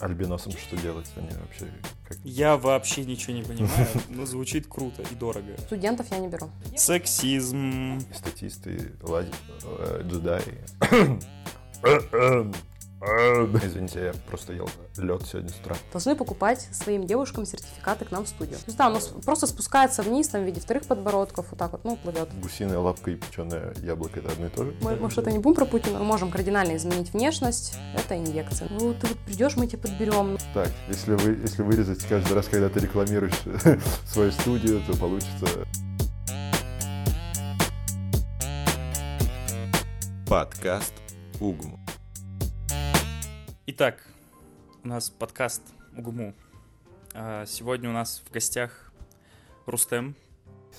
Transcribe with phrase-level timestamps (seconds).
[0.00, 1.10] альбиносам что делать?
[1.16, 1.66] Они вообще
[2.08, 2.18] как...
[2.24, 5.56] Я вообще ничего не понимаю, но звучит круто и дорого.
[5.58, 6.50] Студентов я не беру.
[6.76, 8.00] Сексизм.
[8.14, 9.32] Статисты, лади,
[9.62, 10.64] э, джедаи.
[13.06, 15.76] Извините, я просто ел лед сегодня с утра.
[15.92, 18.56] Должны покупать своим девушкам сертификаты к нам в студию.
[18.56, 21.84] То есть, да, оно просто спускается вниз там, в виде вторых подбородков, вот так вот,
[21.84, 22.28] ну, плывет.
[22.40, 24.74] Гусиная лапка и печеное яблоко это одно и то же?
[24.80, 28.68] Мы, мы что-то не будем про Путина, мы можем кардинально изменить внешность, это инъекция.
[28.70, 30.36] Ну, ты вот придешь, мы тебя подберем.
[30.52, 33.34] Так, если, вы, если вырезать каждый раз, когда ты рекламируешь
[34.06, 35.46] свою студию, то получится...
[40.28, 40.92] Подкаст
[41.40, 41.85] Угму.
[43.66, 44.02] Итак,
[44.84, 45.62] у нас подкаст
[45.96, 46.34] Угуму.
[47.14, 48.92] А, Сегодня у нас в гостях
[49.66, 50.14] Рустем.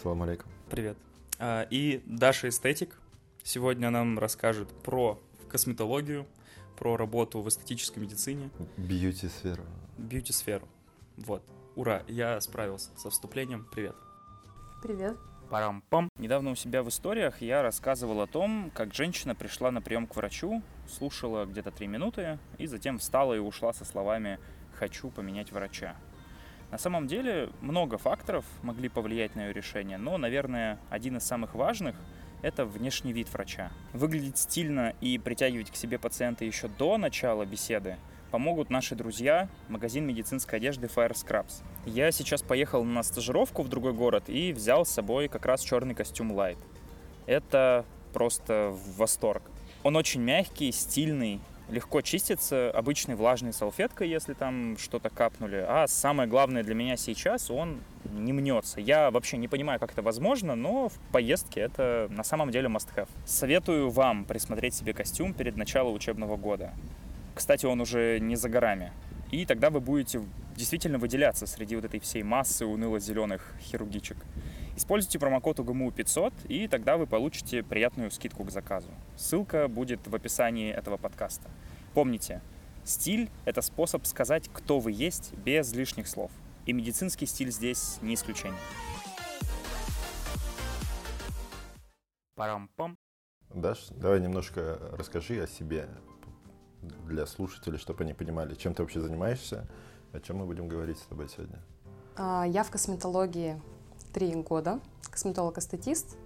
[0.02, 0.52] Салам алейкум.
[0.70, 0.98] Привет.
[1.40, 2.98] А, И Даша Эстетик.
[3.44, 5.20] Сегодня нам расскажет про
[5.50, 6.28] косметологию,
[6.78, 9.64] про работу в эстетической медицине, Бьюти-сфера.
[9.98, 10.68] бьюти-сферу.
[11.18, 11.44] Вот.
[11.76, 13.66] Ура, я справился со вступлением.
[13.72, 13.96] Привет.
[14.84, 15.18] Привет.
[15.50, 16.10] Парам-пам.
[16.18, 20.16] Недавно у себя в историях я рассказывал о том, как женщина пришла на прием к
[20.18, 24.40] врачу, слушала где-то три минуты и затем встала и ушла со словами
[24.74, 25.96] «хочу поменять врача».
[26.70, 31.56] На самом деле много факторов могли повлиять на ее решение, но, наверное, один из самых
[31.56, 31.96] важных–
[32.42, 33.72] это внешний вид врача.
[33.94, 37.96] Выглядеть стильно и притягивать к себе пациента еще до начала беседы
[38.32, 41.64] помогут наши друзья, магазин медицинской одежды Fire Scrubs.
[41.86, 45.96] Я сейчас поехал на стажировку в другой город и взял с собой как раз черный
[45.96, 46.58] костюм Light.
[47.26, 49.44] Это просто восторг.
[49.84, 55.66] Он очень мягкий, стильный, легко чистится обычной влажной салфеткой, если там что-то капнули.
[55.68, 58.80] А самое главное для меня сейчас, он не мнется.
[58.80, 63.10] Я вообще не понимаю, как это возможно, но в поездке это на самом деле must-have.
[63.26, 66.74] Советую вам присмотреть себе костюм перед началом учебного года.
[67.38, 68.92] Кстати, он уже не за горами.
[69.30, 70.24] И тогда вы будете
[70.56, 74.18] действительно выделяться среди вот этой всей массы уныло-зеленых хирургичек.
[74.76, 78.90] Используйте промокод УГМУ500, и тогда вы получите приятную скидку к заказу.
[79.16, 81.48] Ссылка будет в описании этого подкаста.
[81.94, 82.42] Помните,
[82.84, 86.32] стиль— это способ сказать, кто вы есть, без лишних слов.
[86.66, 88.60] И медицинский стиль здесь не исключение.
[92.36, 92.98] Парам-пам.
[93.54, 95.88] Даш, давай немножко расскажи о себе
[96.82, 99.68] для слушателей, чтобы они понимали, чем ты вообще занимаешься,
[100.14, 101.60] о чем мы будем говорить с тобой сегодня.
[102.16, 103.62] А, Я в косметологии
[104.14, 104.80] три года,
[105.10, 106.18] косметолог-эстетист.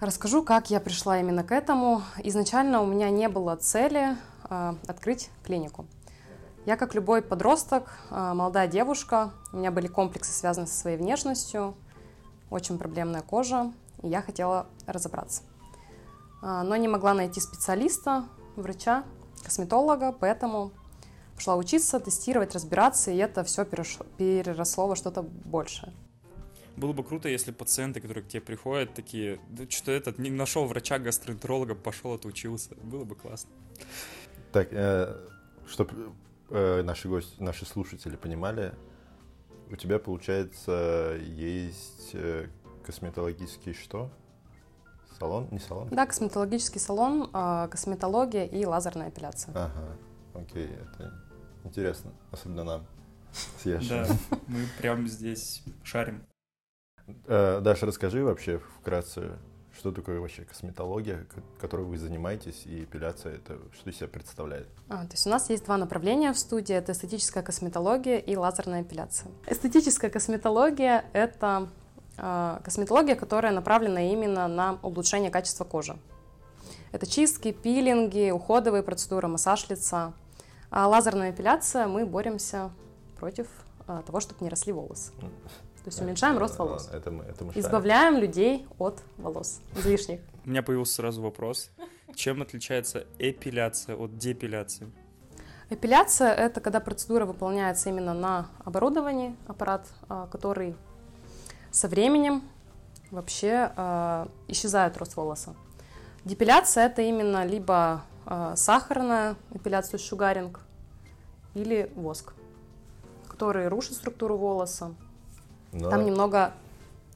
[0.00, 2.02] Расскажу, как я пришла именно к этому.
[2.18, 5.86] Изначально у меня не было цели а, открыть клинику.
[6.66, 11.74] Я, как любой подросток, а, молодая девушка, у меня были комплексы, связанные со своей внешностью,
[12.50, 13.72] очень проблемная кожа,
[14.02, 15.42] и я хотела разобраться.
[16.42, 18.26] Но не могла найти специалиста,
[18.56, 19.04] врача,
[19.46, 20.72] косметолога, поэтому
[21.34, 25.92] пошла учиться, тестировать, разбираться, и это все переросло во что-то большее.
[26.76, 30.66] Было бы круто, если пациенты, которые к тебе приходят, такие, да что этот, не нашел
[30.66, 32.74] врача-гастроэнтеролога, пошел отучился.
[32.82, 33.50] Было бы классно.
[34.52, 34.68] Так,
[35.66, 36.12] чтобы
[36.50, 38.74] наши гости, наши слушатели понимали,
[39.70, 42.46] у тебя, получается, есть э,
[42.84, 44.10] косметологический что?
[45.18, 45.48] Салон?
[45.50, 45.88] Не салон?
[45.90, 49.52] Да, косметологический салон, а, косметология и лазерная эпиляция.
[49.54, 49.96] Ага,
[50.34, 51.12] окей, это
[51.64, 52.86] интересно, особенно нам
[53.32, 54.06] с Да, Яшей.
[54.46, 56.24] мы прям здесь шарим.
[57.26, 59.38] Э, Даша, расскажи вообще вкратце,
[59.78, 61.26] что такое вообще косметология,
[61.60, 64.68] которой вы занимаетесь, и эпиляция, это что из себя представляет?
[64.88, 66.74] А, то есть у нас есть два направления в студии.
[66.74, 69.30] Это эстетическая косметология и лазерная эпиляция.
[69.46, 71.68] Эстетическая косметология— это
[72.16, 75.96] косметология, которая направлена именно на улучшение качества кожи.
[76.92, 80.14] Это чистки, пилинги, уходовые процедуры, массаж лица.
[80.70, 82.70] А лазерная эпиляция мы боремся
[83.18, 83.46] против
[83.86, 85.12] а, того, чтобы не росли волосы.
[85.20, 86.88] То есть уменьшаем рост волос.
[86.92, 87.64] Это мы, это мы шарим.
[87.64, 90.20] Избавляем людей от волос излишних.
[90.44, 91.70] У меня появился сразу вопрос.
[92.14, 94.90] Чем отличается эпиляция от депиляции?
[95.70, 100.76] Эпиляция– это когда процедура выполняется именно на оборудовании, аппарат, а, который
[101.76, 102.42] со временем
[103.10, 105.54] вообще а, исчезает рост волоса.
[106.24, 110.60] Депиляция– это именно либо а, сахарная эпиляция, то шугаринг,
[111.52, 112.32] или воск,
[113.28, 114.94] который рушит структуру волоса.
[115.72, 116.54] Но, Там немного,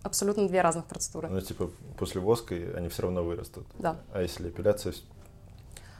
[0.02, 1.28] абсолютно две разных процедуры.
[1.28, 3.66] ну, типа, после воска они все равно вырастут.
[3.78, 3.96] Да.
[4.12, 4.92] А если эпиляция,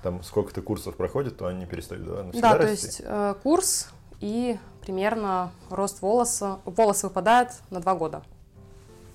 [0.03, 2.17] там сколько-то курсов проходит, то они перестают, да?
[2.17, 2.87] Да, навсегда то расти?
[2.87, 3.89] есть э, курс
[4.21, 8.23] и примерно рост волоса, волосы выпадают на два года.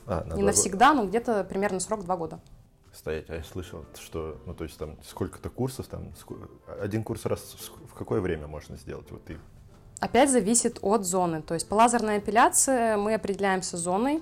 [0.08, 2.36] А, на Не навсегда, но где-то примерно срок два года.
[2.38, 2.44] года.
[2.94, 6.14] Стоять, а я слышал, что, ну, то есть там сколько-то курсов, там,
[6.80, 7.42] один курс раз
[7.90, 9.12] в какое время можно сделать?
[9.12, 9.38] Вот ты
[10.00, 11.42] Опять зависит от зоны.
[11.42, 14.22] То есть по лазерной эпиляции мы определяемся зоной.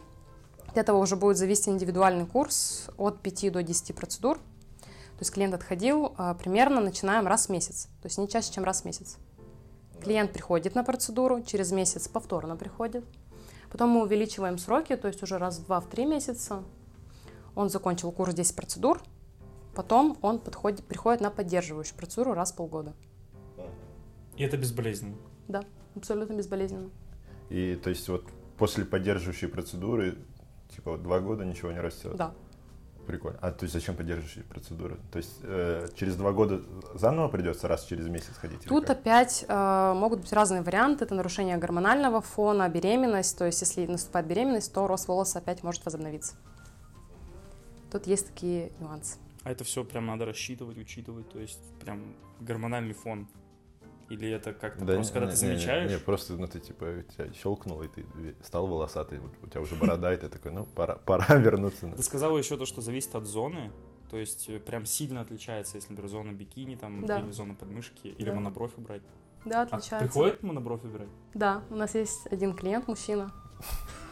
[0.68, 4.38] От этого уже будет зависеть индивидуальный курс от 5 до 10 процедур.
[4.38, 7.90] То есть клиент отходил, а, примерно начинаем раз в месяц.
[8.02, 9.18] То есть не чаще, чем раз в месяц.
[10.02, 13.06] Клиент приходит на процедуру, через месяц повторно приходит.
[13.74, 16.64] Потом мы увеличиваем сроки, то есть уже раз в два, в три месяца.
[17.56, 19.02] Он закончил курс 10 процедур,
[19.74, 22.94] потом он подходит, приходит на поддерживающую процедуру раз в полгода.
[24.38, 25.16] И это безболезненно.
[25.48, 25.64] Да,
[25.96, 26.92] абсолютно безболезненно.
[27.50, 28.26] И то есть вот
[28.60, 30.20] после поддерживающей процедуры,
[30.70, 32.16] типа вот два года ничего не растет.
[32.16, 32.36] Да.
[33.06, 33.38] Прикольно.
[33.42, 34.98] А то есть зачем поддерживающие процедуры?
[35.12, 36.62] То есть э, через два года
[36.96, 38.62] заново придется раз через месяц ходить?
[38.66, 41.04] Тут опять э, могут быть разные варианты.
[41.04, 43.38] Это нарушение гормонального фона, беременность.
[43.38, 46.36] То есть, если наступает беременность, то рост волоса опять может возобновиться.
[47.92, 49.18] Тут есть такие нюансы.
[49.44, 53.28] А это все прям надо рассчитывать, учитывать, то есть прям гормональный фон.
[54.10, 55.92] Или это как-то Да просто, не- когда ты не- не- замечаешь?
[55.92, 58.06] Не, просто, ну, ты, типа, тебя щелкнул, и ты
[58.44, 61.90] стал волосатый, у тебя уже борода, и ты такой, ну, пора, пора вернуться.
[61.96, 63.72] Ты сказала еще то, что зависит от зоны,
[64.10, 67.20] то есть э, прям сильно отличается, если, например, зона бикини там, Да.
[67.20, 68.36] или зона подмышки, или Да.
[68.36, 69.02] монобровь убрать.
[69.46, 69.98] Да, А отличается.
[70.08, 71.10] приходит монобровь убрать?
[71.34, 73.32] Да, у нас есть один клиент, мужчина,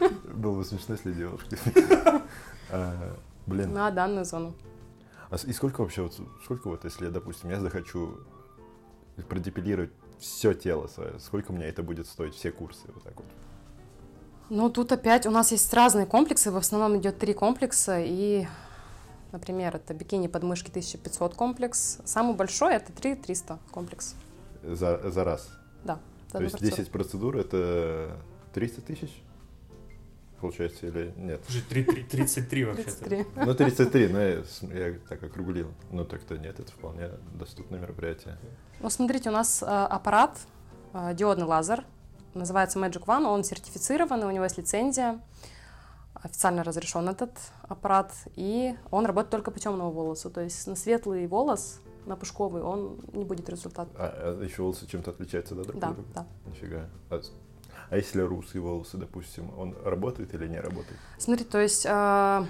[0.34, 1.56] Было бы смешно, если девушки.
[2.70, 3.16] А,
[3.46, 4.54] Блин, на данную зону.
[5.30, 8.16] а и сколько вообще, вот, сколько вот, если, допустим, я захочу
[9.28, 13.26] продепилировать все тело свое, сколько у меня это будет стоить, все курсы, вот так вот?
[14.50, 16.50] Ну, тут опять у нас есть разные комплексы.
[16.50, 18.00] В основном идет три комплекса.
[18.00, 18.46] И,
[19.32, 22.00] например, это бикини подмышки 1500 комплекс.
[22.04, 24.14] Самый большой это 3300 комплекс.
[24.62, 25.48] За, за раз.
[25.84, 25.98] Да.
[26.26, 26.76] за То есть процедуру.
[26.76, 28.16] 10 процедур это
[28.52, 29.22] 300 тысяч?
[30.42, 31.40] Получается, или нет?
[31.46, 33.04] Слушай, три- три- 33 вообще-то.
[33.04, 33.26] 33.
[33.46, 35.68] Ну, 33, но я, с- я так округлил.
[35.92, 38.36] Ну, так-то нет, это вполне доступное мероприятие.
[38.80, 40.36] Ну, смотрите, у нас э, аппарат,
[40.94, 41.84] э, диодный лазер,
[42.34, 45.20] называется Magic One, он сертифицированный, у него есть лицензия,
[46.14, 47.30] официально разрешен этот
[47.68, 52.62] аппарат, и он работает только по темному волосу, то есть на светлый волос, на пушковый,
[52.62, 53.88] он не будет результата.
[53.96, 56.08] А, а еще волосы чем-то отличаются, да, друг Да, от друга?
[56.16, 56.26] да.
[56.46, 56.88] Нифига.
[57.10, 57.20] А,
[57.92, 60.98] а если русые волосы, допустим, он работает или не работает?
[61.18, 62.44] Смотри, то есть, э,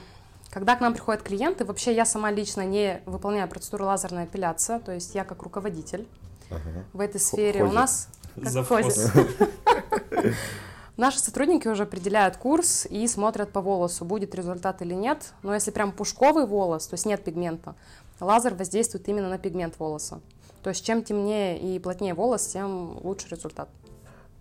[0.51, 4.93] когда к нам приходят клиенты, вообще я сама лично не выполняю процедуру лазерной эпиляции, то
[4.93, 6.07] есть я как руководитель
[6.49, 6.85] Ага.
[6.93, 7.65] в этой сфере.
[7.65, 7.81] У Хозя.
[7.81, 8.09] нас
[8.69, 8.87] Как.
[10.97, 15.33] Наши сотрудники уже определяют курс и смотрят по волосу, будет результат или нет.
[15.43, 17.75] Но если прям пушковый волос, то есть нет пигмента,
[18.21, 20.21] лазер воздействует именно на пигмент волоса.
[20.63, 23.69] То есть чем темнее и плотнее волос, тем лучше результат.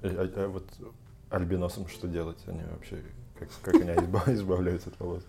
[0.03, 0.65] А, а- вот
[1.30, 2.38] альбиносам что делать?
[2.48, 3.03] Они вообще,
[3.39, 5.24] как, как они изба- избавляются от волос?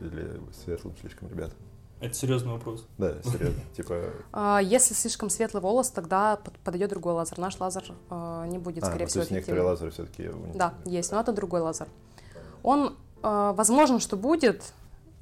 [0.00, 1.54] Или светлым слишком ребята?
[2.00, 2.86] Это серьезный вопрос.
[2.96, 3.60] Да, серьезно.
[3.76, 7.38] Типа, А, Если слишком светлый волос, тогда под- подойдет другой лазер.
[7.38, 10.30] Наш лазер а, не будет, а, скорее ну, то всего, есть некоторые лазеры все-таки...
[10.54, 11.88] Да, есть, но это другой лазер.
[12.62, 14.72] Он, э, возможно, что будет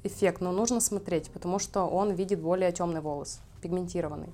[0.03, 4.29] эффект, но нужно смотреть, потому что он видит более темный волос, пигментированный.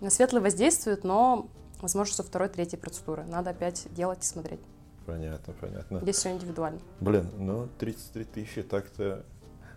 [0.00, 1.46] На светлый воздействует, но,
[1.80, 3.24] возможно, со второй, третьей процедуры.
[3.24, 4.60] Надо опять делать и смотреть.
[5.06, 6.00] Понятно, понятно.
[6.00, 6.80] Здесь все индивидуально.
[7.00, 9.24] Блин, ну 33 тысячи так-то...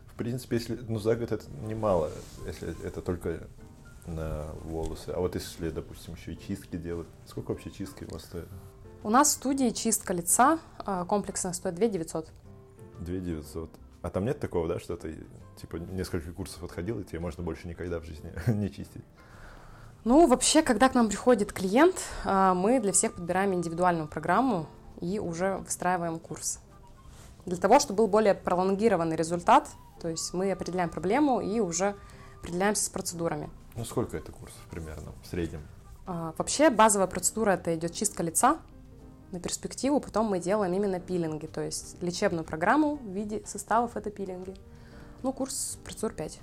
[0.07, 2.09] В принципе, если, ну за год это немало,
[2.47, 3.47] если это только
[4.07, 5.09] на волосы.
[5.09, 8.47] А вот если, допустим, еще и чистки делать, сколько вообще чистки у вас стоит?
[9.03, 12.29] У нас в студии чистка лица э, комплексная стоит 2 900.
[12.99, 13.69] 2 900.
[14.01, 15.17] А там нет такого, да, что ты
[15.61, 19.03] типа несколько курсов отходил, и тебе можно больше никогда в жизни не чистить?
[20.03, 24.67] Ну, вообще, когда к нам приходит клиент, э, мы для всех подбираем индивидуальную программу
[25.01, 26.59] и уже выстраиваем курс.
[27.45, 29.69] Для того, чтобы был более пролонгированный результат,
[30.01, 31.95] то есть мы определяем проблему и уже
[32.39, 33.49] определяемся с процедурами.
[33.75, 35.61] Ну сколько это курсов примерно в среднем?
[36.05, 38.57] А, Вообще базовая процедура это идет чистка лица
[39.31, 44.09] на перспективу, потом мы делаем именно пилинги, то есть лечебную программу в виде составов это
[44.09, 44.55] пилинги.
[45.23, 46.39] Ну, курс процедур 5.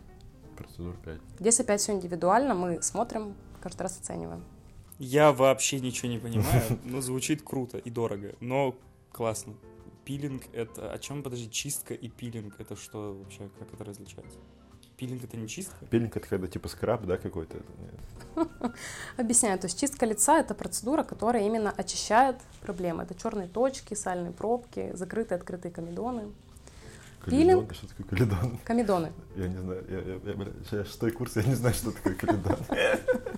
[0.57, 1.21] Процедур 5.
[1.41, 4.45] Здесь опять все индивидуально, мы смотрим, каждый раз оцениваем.
[4.99, 8.77] Я вообще ничего не понимаю, но звучит круто и дорого, но
[9.11, 9.55] классно.
[10.05, 10.93] Пилинг это...
[10.93, 12.61] О чем, подожди, чистка и пилинг?
[12.61, 14.39] Это что вообще, как это различается?
[14.99, 15.85] Пилинг это не чистка?
[15.87, 17.57] Пилинг это когда типа скраб, да, какой-то?
[19.17, 23.03] Объясняю, то есть чистка лица это процедура, которая именно очищает проблемы.
[23.05, 26.31] Это черные точки, сальные пробки, закрытые, открытые комедоны.
[27.25, 27.69] Каледон?
[27.73, 28.59] Что такое каледон?
[28.65, 29.13] Комедоны.
[29.37, 32.59] Я не знаю, я, я, я, я шестой курс, я не знаю, что такое каледон.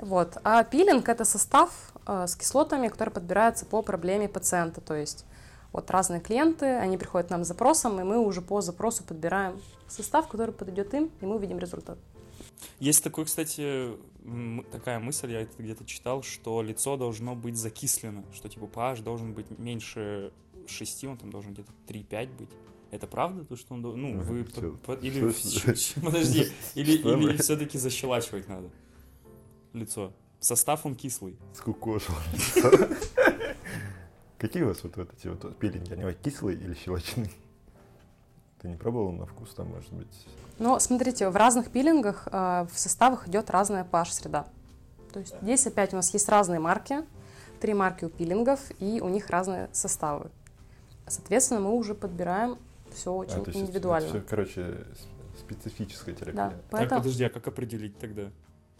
[0.00, 0.38] Вот.
[0.44, 1.70] А пилинг это состав
[2.06, 4.80] э, с кислотами, который подбирается по проблеме пациента.
[4.80, 5.26] То есть
[5.72, 9.60] Вот разные клиенты, они приходят к нам с запросом, и мы уже по запросу подбираем
[9.88, 11.98] состав, который подойдет им, и мы увидим результат.
[12.80, 13.92] Есть такой, кстати,
[14.72, 19.32] такая мысль, я это где-то читал, что лицо должно быть закислено, что типа pH должен
[19.32, 20.32] быть меньше
[20.66, 22.50] 6, он там должен где-то 3-5 быть.
[22.90, 24.02] Это правда, то, что он должен...
[24.02, 24.40] Ну, вы...
[25.00, 25.32] Или...
[26.00, 28.70] Подожди, или, все-таки защелачивать надо
[29.72, 30.12] лицо.
[30.40, 31.36] Состав он кислый.
[31.54, 32.14] Скукошил.
[34.38, 35.92] Какие у вас вот, вот эти вот пилинги?
[35.92, 37.30] Они вот кислые или щелочные?
[38.60, 40.26] Ты не пробовал на вкус там, может быть?
[40.58, 44.46] Но смотрите, в разных пилингах э, в составах идет разная pH-среда.
[45.12, 47.04] То есть здесь опять у нас есть разные марки,
[47.60, 50.30] три марки у пилингов, и у них разные составы.
[51.06, 52.58] Соответственно, мы уже подбираем
[52.94, 54.06] все очень А, есть это- индивидуально.
[54.08, 54.84] это всё, короче,
[55.38, 56.34] специфическая терапия.
[56.34, 58.30] Да, Так, поэтому подожди, а как определить тогда?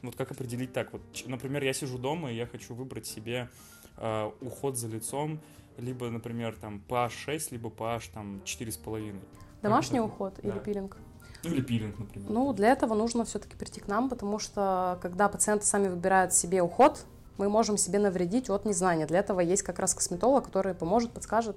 [0.02, 0.92] Вот как определить так?
[0.92, 3.48] Вот, например, я сижу дома, и я хочу выбрать себе
[3.96, 5.40] э, уход за лицом,
[5.76, 9.20] либо, например, там pH 6, либо pH там 4,5.
[9.62, 10.06] домашний это?
[10.06, 10.48] уход Да.
[10.48, 10.96] или пилинг.
[11.42, 12.30] Ну или пилинг, например.
[12.30, 16.62] Ну, для этого нужно все-таки прийти к нам, потому что когда пациенты сами выбирают себе
[16.62, 17.04] уход,
[17.38, 19.06] мы можем себе навредить от незнания.
[19.06, 21.56] Для этого есть как раз косметолог, который поможет, подскажет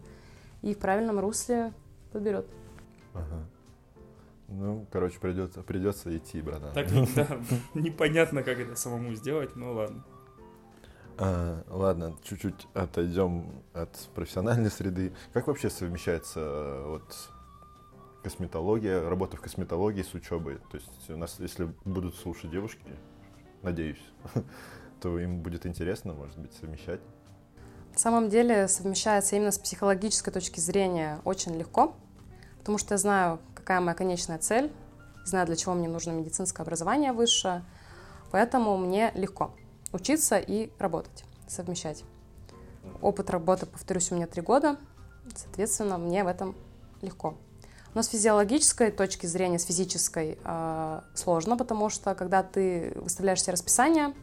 [0.62, 1.74] и в правильном русле
[2.14, 2.48] подберет.
[3.14, 3.46] Ага.
[4.48, 6.74] Ну, короче, придется, придется идти, братан.
[6.74, 7.28] Так, да,
[7.74, 10.04] непонятно, как это самому сделать, ну ладно.
[11.18, 15.14] А, ладно, чуть-чуть отойдем от профессиональной среды.
[15.32, 17.30] Как вообще совмещается э, вот
[18.24, 20.58] косметология, работа в косметологии с учебой?
[20.72, 22.84] То есть у нас, если будут слушать девушки,
[23.62, 24.04] надеюсь,
[25.02, 27.02] то им будет интересно, может быть, совмещать.
[27.94, 31.96] На самом деле совмещается именно с психологической точки зрения очень легко,
[32.58, 34.72] потому что я знаю, какая моя конечная цель,
[35.26, 37.64] знаю, для чего мне нужно медицинское образование высшее,
[38.30, 39.54] поэтому мне легко
[39.94, 42.04] учиться и работать, совмещать.
[43.02, 44.76] Опыт работы, повторюсь, у меня три года,
[45.34, 46.56] соответственно, мне в этом
[47.02, 47.36] легко.
[47.94, 53.54] Но с физиологической точки зрения, с физической, э, сложно, потому что когда ты выставляешь себе
[53.54, 54.14] расписание,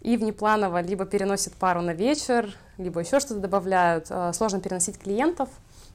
[0.00, 4.06] и внепланово либо переносят пару на вечер, либо еще что-то добавляют.
[4.10, 5.48] Э, Сложно переносить клиентов.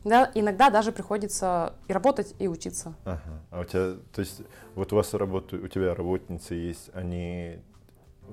[0.03, 2.93] Да, иногда даже приходится и работать, и учиться.
[3.05, 3.21] Ага.
[3.51, 4.41] А у тебя, то есть,
[4.75, 7.59] вот у вас работают, у тебя работницы есть, они,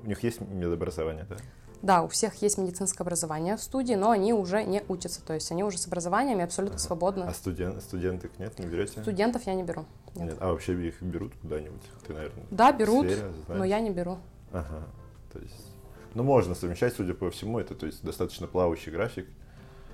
[0.03, 1.37] у них есть медобразование, да?
[1.83, 5.23] Да, у всех есть медицинское образование в студии, но они уже не учатся.
[5.25, 7.25] То есть они уже с образованием и абсолютно свободны.
[7.25, 9.01] А студен, студенток нет, не берете?
[9.03, 9.85] Студентов я не беру.
[10.15, 10.37] Нет.
[10.41, 11.83] А вообще их берут куда-нибудь?
[12.07, 14.19] Ты, наверное, Да, берут, сфере но я не беру.
[14.53, 14.85] Ага,
[15.33, 15.67] то есть,
[16.15, 19.29] ну, можно совмещать, судя по всему, это, то есть, достаточно плавающий график.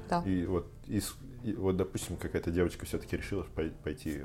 [0.09, 0.23] Да.
[0.25, 4.23] И вот, из- и вот допустим, какая-то девочка все-таки решила пой- пойти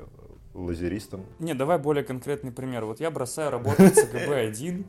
[0.54, 1.24] лазеристом.
[1.38, 2.84] Не, давай более конкретный пример.
[2.84, 4.84] Вот я бросаю работать в ЦГБ-1,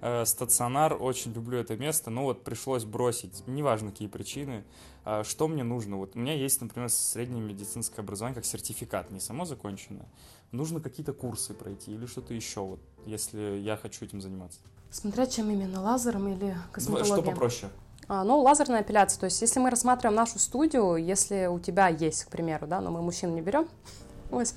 [0.00, 4.64] э, стационар, очень люблю это место, но вот пришлось бросить, неважно какие причины.
[5.04, 5.96] А Что мне нужно?
[5.96, 10.06] Вот у меня есть, например, среднее медицинское образование как сертификат, не само законченное.
[10.52, 14.60] Нужно какие-то курсы пройти или что-то еще, вот, если я хочу этим заниматься.
[14.90, 17.14] Смотря чем именно, лазером или косметологией.
[17.14, 17.72] Что попроще?
[18.12, 19.20] А, ну, лазерная эпиляция.
[19.20, 22.90] То есть, если мы рассматриваем нашу студию, если у тебя есть, к примеру, да, но
[22.90, 23.68] мы мужчин не берем,
[24.30, 24.52] вот,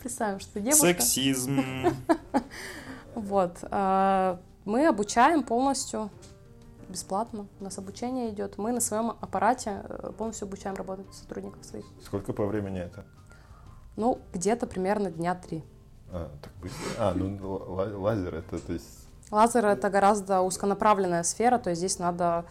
[0.00, 0.86] представим, что девушка.
[0.86, 1.60] Сексизм.
[3.14, 3.58] Вот.
[3.70, 6.10] а, Мы обучаем полностью
[6.88, 7.46] бесплатно.
[7.60, 8.56] У нас обучение идет.
[8.56, 11.84] Мы на своем аппарате э, полностью обучаем работать сотрудников своих.
[12.02, 13.04] Сколько по времени это?
[13.96, 15.62] Ну, где-то примерно дня три.
[16.10, 16.80] А, так быстро.
[16.98, 17.36] А, ну,
[18.00, 22.44] лазер, это, то есть, Лазер это гораздо узконаправленная сфера, то есть здесь надо,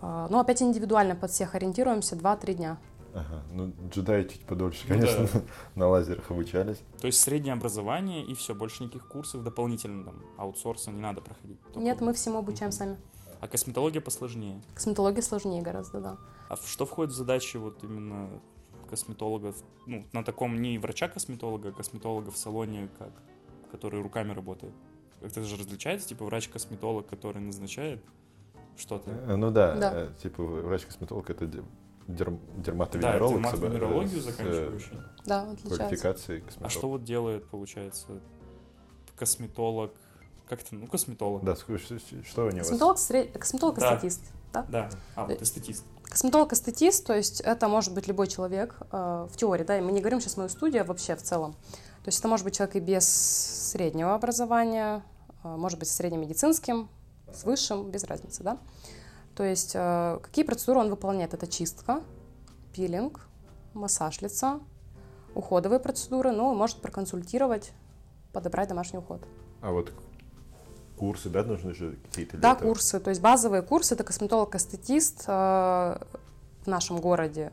[0.00, 2.78] э, ну, опять индивидуально под всех ориентируемся, 2-3 дня.
[3.14, 5.40] ага, ну, джедаи чуть подольше, Ну конечно, да.
[5.74, 6.78] на лазерах обучались.
[7.00, 11.60] То есть среднее образование и все, больше никаких курсов дополнительно там аутсорса не надо проходить.
[11.62, 12.96] Только- Нет, мы всему обучаем сами.
[13.40, 14.60] А косметология посложнее.
[14.74, 16.16] Косметология сложнее гораздо, да.
[16.48, 18.28] А что входит в задачи вот именно
[18.88, 23.10] косметологов, ну, на таком не врача-косметолога, а косметолога в салоне, как,
[23.72, 24.72] который руками работает?
[25.20, 28.02] Это же различается, типа врач-косметолог, который назначает
[28.76, 29.10] что-то?
[29.10, 29.90] Э, Ну да, Да.
[29.94, 31.62] э, типа врач-косметолог это де-
[32.08, 33.30] дерм- Да, дерматовенеролог.
[33.30, 34.98] с- дерматовенерологию э, заканчивающий.
[35.24, 35.76] Да, отличается.
[35.76, 36.70] Квалификацией А косметолога.
[36.70, 38.06] что вот делает, получается,
[39.16, 39.92] косметолог?
[40.48, 40.74] Как это?
[40.74, 41.42] Ну, косметолог.
[41.44, 41.94] Да, что, что
[42.42, 42.54] у вас?
[42.58, 43.92] Косметолог, сред- косметолог Да.
[43.92, 44.20] статист.
[44.52, 44.66] Да?
[44.70, 44.90] Да.
[45.16, 45.84] А, вот эстетист.
[46.04, 49.80] Косметолог и статист, то есть это может быть любой человек э, в теории, да, и
[49.82, 51.52] мы не говорим сейчас мою студию, а вообще в целом.
[52.04, 53.06] То есть это может быть человек и без
[53.72, 55.02] среднего образования,
[55.42, 56.88] э, может быть с средним медицинским,
[57.32, 58.58] с высшим, без разницы, да.
[59.34, 61.34] То есть э, какие процедуры он выполняет?
[61.34, 62.02] Это чистка,
[62.72, 63.20] пилинг,
[63.74, 64.60] массаж лица,
[65.34, 67.72] уходовые процедуры, ну, и может проконсультировать,
[68.32, 69.22] подобрать домашний уход.
[69.60, 69.92] А вот
[70.96, 72.38] курсы, да, нужны же какие-то?
[72.38, 72.68] Да, этого?
[72.68, 73.00] курсы.
[73.00, 75.24] То есть базовые курсы это косметолог-эстетист.
[75.26, 75.98] э,
[76.64, 77.52] в нашем городе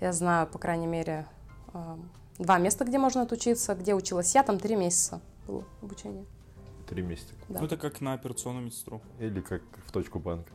[0.00, 1.26] я знаю, по крайней мере,
[1.72, 1.96] э,
[2.38, 3.74] два места, где можно отучиться.
[3.74, 6.24] Где училась я, там три месяца было обучение.
[6.90, 7.32] Три месяца.
[7.48, 7.60] Да.
[7.60, 9.00] Ну, это как на операционную медсестру.
[9.20, 10.50] Или как в точку банка.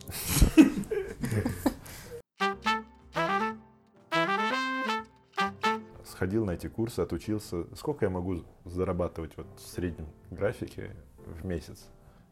[6.03, 7.65] Сходил на эти курсы, отучился.
[7.75, 11.85] Сколько я могу зарабатывать вот в среднем графике в месяц?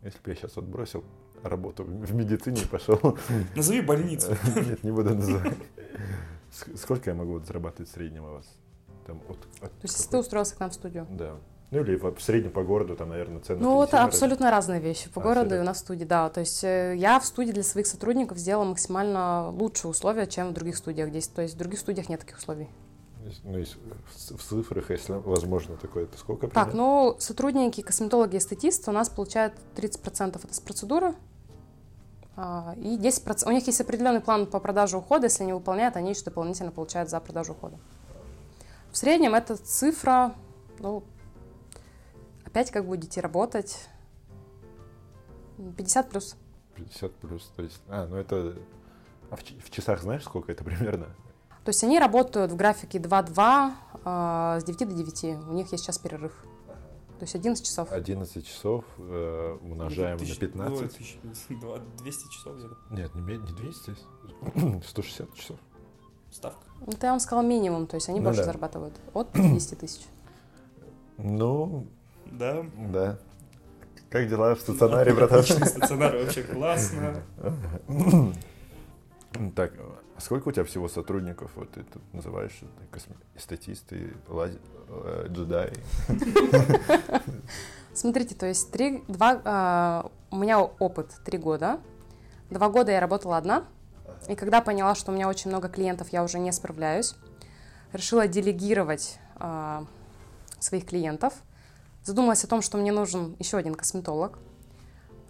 [0.03, 1.03] Если бы я сейчас вот бросил
[1.43, 3.17] работу в медицине и пошел...
[3.55, 4.35] Назови больницу.
[4.55, 5.57] Нет, не буду называть.
[6.51, 8.45] Ск- Сколько я могу вот зарабатывать в среднем у вас?
[9.05, 11.07] Там, от- от То есть, если ты устроился к нам в студию.
[11.09, 11.37] Да.
[11.73, 13.59] Ну или в среднем по городу, там, наверное, цены.
[13.59, 16.29] Ну, это абсолютно разные вещи по А, городу и у нас в студии, да.
[16.29, 20.53] То есть э, я в студии для своих сотрудников сделала максимально лучшие условия, чем в
[20.53, 21.09] других студиях.
[21.09, 22.69] Здесь, то есть в других студиях нет таких условий.
[23.43, 23.79] Ну, если
[24.13, 26.81] в цифрах, если возможно такое, то сколько Так, примерно?
[26.81, 31.15] ну, сотрудники, косметологи, эстетисты у нас получают 30% это с процедуры,
[32.35, 36.11] а, и 10%, у них есть определенный план по продаже ухода, если они выполняют, они
[36.11, 37.77] еще дополнительно получают за продажу ухода.
[38.91, 40.35] В среднем эта цифра,
[40.77, 41.03] ну,
[42.53, 43.89] опять как будете работать,
[45.75, 46.35] 50 плюс.
[46.75, 47.81] 50 плюс, то есть...
[47.87, 48.55] А, ну это...
[49.31, 51.07] А в, в часах знаешь, сколько это примерно?
[51.65, 53.71] То есть они работают в графике 2-2
[54.05, 56.31] а, с 9 до 9, у них есть час перерыв.
[57.17, 57.91] То есть 11 часов.
[57.91, 60.81] 11 часов э, умножаем на Тысяч- 15.
[60.81, 61.19] ой, тысяч-
[61.59, 62.75] два- 200 часов где-то.
[62.91, 63.95] Нет, не, не 200,
[64.87, 65.57] 160 часов.
[66.31, 66.63] Ставка.
[66.85, 68.45] Это я вам сказала минимум, то есть они Ну больше да.
[68.45, 68.93] зарабатывают.
[69.13, 70.05] От 50 тысяч.
[71.17, 71.87] Ну,
[72.37, 72.65] Да.
[72.75, 73.17] да.
[74.09, 75.43] Как дела в стационаре, братан?
[75.43, 77.23] Стационар вообще классно.
[79.55, 79.73] Так,
[80.15, 81.49] а сколько у тебя всего сотрудников?
[81.55, 85.73] Вот ты тут называешь это косме- эстетисты, лази- э, джедаи.
[87.95, 91.79] Смотрите, то есть три, два, а, у меня опыт три года.
[92.51, 93.65] Два года я работала одна.
[94.29, 97.15] И когда поняла, что у меня очень много клиентов, я уже не справляюсь,
[97.91, 99.85] решила делегировать а,
[100.59, 101.33] своих клиентов.
[102.03, 104.37] Задумалась о том, что мне нужен еще один косметолог.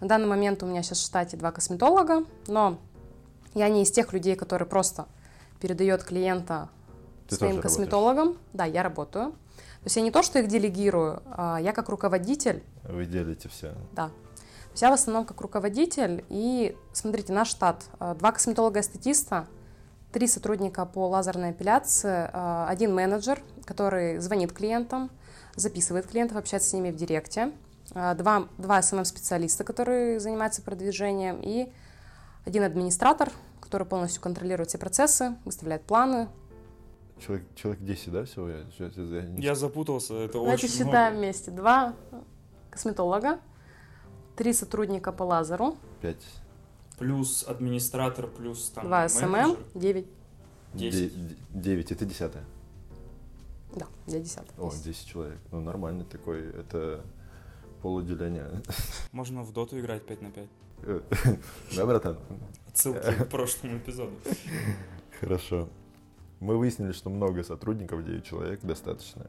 [0.00, 2.78] На данный момент у меня сейчас в штате два косметолога, но
[3.54, 5.06] я не из тех людей, которые просто
[5.60, 6.68] передает клиента
[7.28, 7.62] Ты своим тоже работаешь?
[7.62, 8.38] косметологам.
[8.52, 9.30] Да, я работаю.
[9.32, 13.72] То есть я не то, что их делегирую, а я как руководитель Вы делите все.
[13.92, 14.08] да.
[14.08, 16.24] То есть я в основном как руководитель.
[16.28, 17.84] И смотрите, наш штат.
[18.00, 19.46] э, Два косметолога-эстетиста,
[20.10, 25.10] три сотрудника по лазерной эпиляции, э, один менеджер, который звонит клиентам,
[25.56, 27.52] записывает клиентов, общается с ними в директе,
[27.94, 31.72] э, два, два SMM-специалиста, которые занимаются продвижением, и
[32.44, 36.28] один администратор, который полностью контролирует все процессы, выставляет планы.
[37.24, 38.48] Человек, человек 10, да, всего?
[38.48, 41.24] Я, щас- я не- Я запутался, это Давайте очень считаем много.
[41.24, 41.50] вместе.
[41.52, 41.94] Два
[42.70, 43.38] косметолога,
[44.36, 46.24] три сотрудника по лазеру, Пять.
[46.98, 50.06] Плюс администратор, плюс там два SMM, девять.
[50.74, 52.44] Девять, это десятое.
[53.74, 54.54] Да, я десятый.
[54.58, 55.38] О, 10 человек.
[55.50, 57.04] Ну, нормальный такой, это
[57.82, 58.62] полуделение.
[59.12, 60.48] Можно в доту играть 5 на 5.
[61.76, 62.18] Да, братан?
[62.68, 64.12] Отсылки к прошлому эпизоду.
[65.20, 65.68] Хорошо.
[66.40, 69.26] Мы выяснили, что много сотрудников, 9 человек достаточно.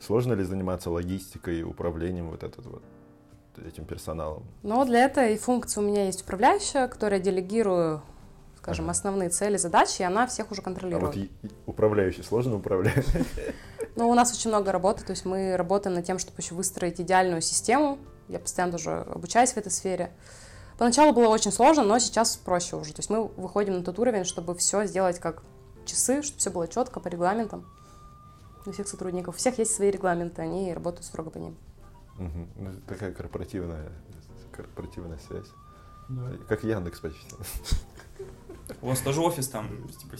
[0.00, 2.82] Сложно ли заниматься логистикой и управлением вот этот вот
[3.64, 4.44] этим персоналом?
[4.62, 8.02] Но для этой функции у меня есть управляющая, которая делегирую,
[8.68, 8.90] скажем, Ага.
[8.92, 11.06] основные цели, задачи, и она всех уже А контролирует.
[11.06, 13.04] вот и- и управляющий сложно управлять?
[13.96, 17.00] Но у нас очень много работы, то есть мы работаем над тем, чтобы еще выстроить
[17.00, 17.98] идеальную систему.
[18.28, 20.10] Я постоянно тоже обучаюсь в этой сфере.
[20.76, 22.92] Поначалу было очень сложно, но сейчас проще уже.
[22.92, 25.42] То есть мы выходим на тот уровень, чтобы все сделать как
[25.86, 27.66] часы, чтобы все было четко по регламентам
[28.66, 29.34] у всех сотрудников.
[29.34, 31.56] У всех есть свои регламенты, они работают строго по ним.
[32.18, 33.88] Ну, это такая корпоративная,
[34.52, 35.46] корпоративная связь.
[36.48, 37.18] Как Яндекс почти.
[38.82, 40.16] У вас тоже офис там, типа,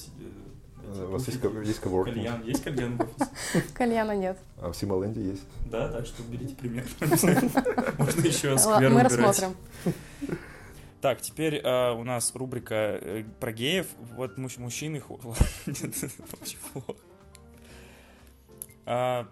[0.84, 3.64] э, У вас есть, есть коворкинг, Кальян, есть кальян в офисе?
[3.74, 4.38] Кальяна нет.
[4.60, 5.42] а в Симоленде есть.
[5.70, 6.84] Да, так что берите пример.
[7.98, 9.12] Можно еще сквер Мы убирать.
[9.16, 9.56] рассмотрим.
[11.00, 13.86] Так, теперь э, у нас рубрика э, про геев.
[14.16, 15.02] Вот муж- мужчины...
[18.86, 19.26] А,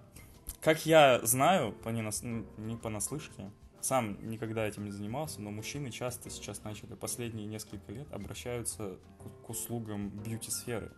[0.61, 3.51] Как я знаю, по ненас- м, не понаслышке,
[3.87, 9.47] сам никогда этим не занимался, но мужчины часто сейчас начали, последние несколько лет, обращаются к,
[9.47, 10.91] к услугам бьюти-сферы.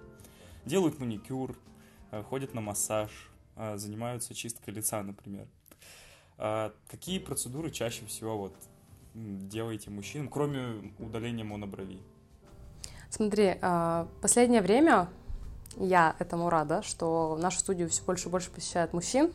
[0.65, 1.57] Делают маникюр,
[2.11, 3.11] э, ходят на массаж,
[3.57, 5.47] э, занимаются чисткой лица, например.
[6.39, 8.55] А Какие процедуры чаще всего вот
[9.15, 12.03] делаете мужчинам, кроме удаления монобровей?
[13.11, 15.09] Смотри, а, последнее время
[15.77, 19.33] я этому рада, что нашу студию все больше и больше посещают мужчин.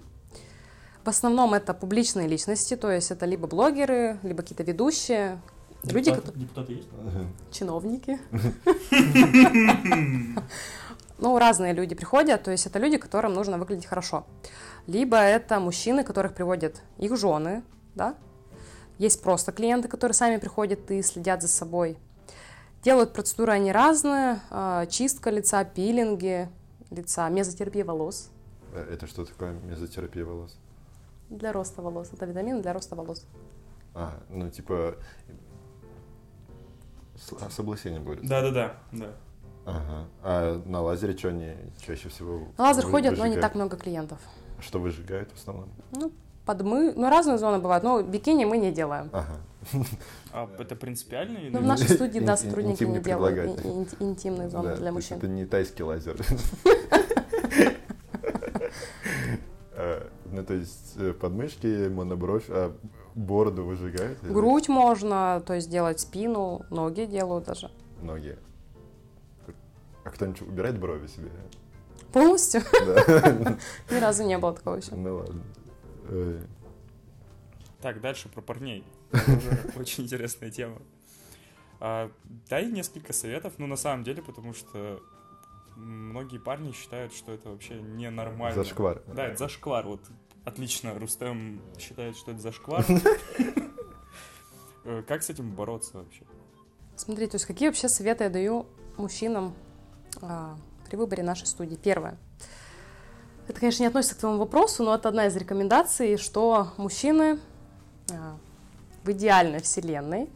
[1.03, 5.41] В основном это публичные личности, то есть это либо блогеры, либо какие-то ведущие.
[5.83, 6.87] Люди, Депутаты- которые- депутаты есть?
[7.51, 8.19] чиновники.
[11.19, 14.25] Ну, разные люди приходят, то есть это люди, которым нужно выглядеть хорошо.
[14.87, 17.63] Либо это мужчины, которых приводят их жены,
[17.95, 18.15] да.
[18.97, 21.97] Есть просто клиенты, которые сами приходят и следят за собой.
[22.83, 26.49] Делают процедуры они разные, а, чистка лица, пилинги
[26.91, 28.29] лица, мезотерапия волос
[28.73, 30.57] Э, Это что такое мезотерапия волос?
[31.29, 32.09] Для роста волос.
[32.13, 33.25] Это витамины для роста волос.
[33.95, 34.95] А, ну типа
[37.15, 38.29] с, а, с облысением борются.
[38.29, 39.09] Да-да-да, да.
[39.65, 40.07] Ага.
[40.23, 41.53] А на лазере что они
[41.85, 42.47] чаще всего?
[42.57, 43.41] На лазер вы- ходят, но не выжигают?
[43.41, 44.19] так много клиентов.
[44.59, 45.69] Что выжигают в основном?
[45.91, 46.11] Ну,
[46.45, 49.09] подмы, ну, разные зоны бывают, но бикини мы не делаем.
[49.13, 49.37] Ага.
[50.33, 51.37] А это принципиально?
[51.37, 53.63] или Ну, в нашей студии, да, сотрудники не делают
[54.01, 55.17] интимные зоны Да, для мужчин.
[55.17, 56.17] Это не тайский лазер.
[60.43, 62.75] то есть э, подмышки, монобровь, а
[63.15, 64.23] бороду выжигают?
[64.23, 67.71] или Грудь можно, то есть делать спину, ноги делают даже.
[68.01, 68.37] Ноги.
[70.03, 71.29] А кто-нибудь убирает брови себе?
[72.11, 72.61] Полностью?
[72.85, 73.57] Да.
[73.91, 74.93] Ни разу не было такого еще.
[74.95, 75.43] Ну ладно.
[77.81, 78.83] Так, дальше про парней.
[79.75, 80.77] Очень интересная тема.
[81.79, 82.09] А,
[82.49, 85.01] дай несколько советов, ну, на самом деле, потому что
[85.75, 88.63] многие парни считают, что это вообще ненормально.
[88.63, 89.01] Зашквар.
[89.07, 89.85] Да, это зашквар.
[89.85, 90.01] Вот
[90.45, 92.85] отлично, Рустем считает, что это зашквар.
[95.07, 96.23] Как с этим бороться вообще?
[96.95, 98.65] Смотрите, то есть какие вообще советы я даю
[98.97, 99.55] мужчинам
[100.21, 101.75] а, при выборе нашей студии?
[101.75, 102.17] Первое.
[103.47, 107.39] Это, конечно, не относится к твоему вопросу, но это одна из рекомендаций, что мужчины
[108.11, 108.37] а,
[109.03, 110.29] в идеальной вселенной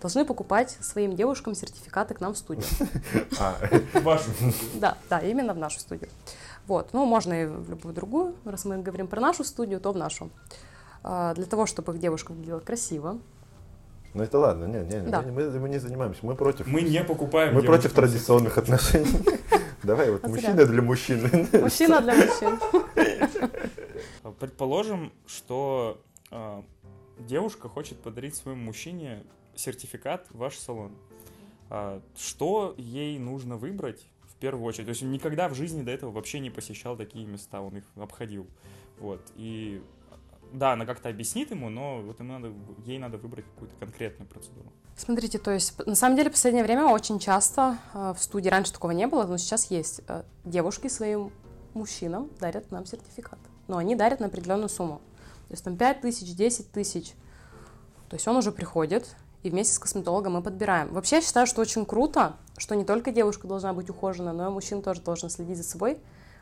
[0.00, 2.66] должны покупать своим девушкам сертификаты к нам в студию.
[3.38, 3.56] А,
[4.00, 4.30] Вашу.
[4.74, 6.10] Да, да, именно в нашу студию.
[6.68, 9.96] Вот, ну, можно и в любую другую, раз мы говорим про нашу студию, то в
[9.96, 10.28] нашу.
[11.02, 13.18] А, Для того, чтобы их девушка выглядела красиво.
[14.12, 15.22] ну это ладно, не, не, Да.
[15.22, 16.66] мы, мы- не занимаемся, мы против.
[16.66, 19.08] Мы не покупаем Мы против традиционных отношений.
[19.82, 21.48] Давай, вот А мужчина для мужчины.
[21.62, 22.58] Мужчина для мужчин.
[24.24, 26.02] А, Предположим, что
[27.18, 29.22] девушка хочет подарить своему мужчине
[29.56, 30.92] сертификат в ваш салон.
[32.16, 34.06] Что ей нужно выбрать
[34.38, 34.86] первую очередь?
[34.86, 37.84] То есть он никогда в жизни до этого вообще не посещал такие места, он их
[37.96, 38.46] обходил.
[38.98, 39.20] Вот.
[39.36, 39.82] И
[40.52, 42.52] да, она как-то объяснит ему, но вот ему надо,
[42.84, 44.72] ей надо выбрать какую-то конкретную процедуру.
[44.96, 48.72] Смотрите, то есть, на самом деле, в последнее время очень часто э, в студии, раньше
[48.72, 51.30] такого не было, но сейчас есть, э, девушки своим
[51.74, 53.38] мужчинам дарят нам сертификат.
[53.68, 55.00] Но они дарят на определенную сумму.
[55.48, 57.12] То есть там 5 тысяч, 10 тысяч.
[58.08, 60.92] То есть он уже приходит, и вместе с косметологом мы подбираем.
[60.92, 64.50] Вообще, я считаю, что очень круто, что не только девушка должна быть ухожена, но и
[64.50, 65.98] мужчина тоже должен следить за собой,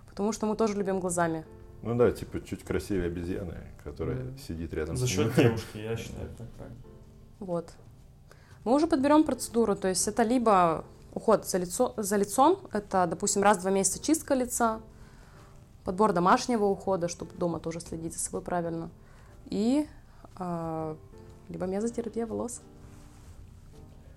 [0.08, 1.44] потому что мы тоже любим глазами.
[1.82, 4.38] Ну да, типа чуть красивее обезьяны, которая Мгм.
[4.38, 5.46] сидит рядом За с счет ним.
[5.48, 6.78] девушки, я считаю, так правильно.
[7.38, 7.70] Вот.
[8.64, 13.42] Мы уже подберем процедуру, то есть это либо уход за, лицо, за лицом, это, допустим,
[13.42, 14.80] раз в два месяца чистка лица,
[15.84, 18.90] подбор домашнего ухода, чтобы дома тоже следить за собой правильно,
[19.44, 19.86] и
[20.36, 20.96] а,
[21.48, 22.60] либо мезотерапия волос.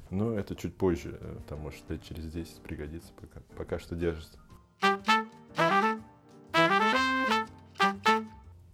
[0.09, 4.37] Ну, это чуть позже, э, может, лет через 10 пригодится, пока, пока что держится.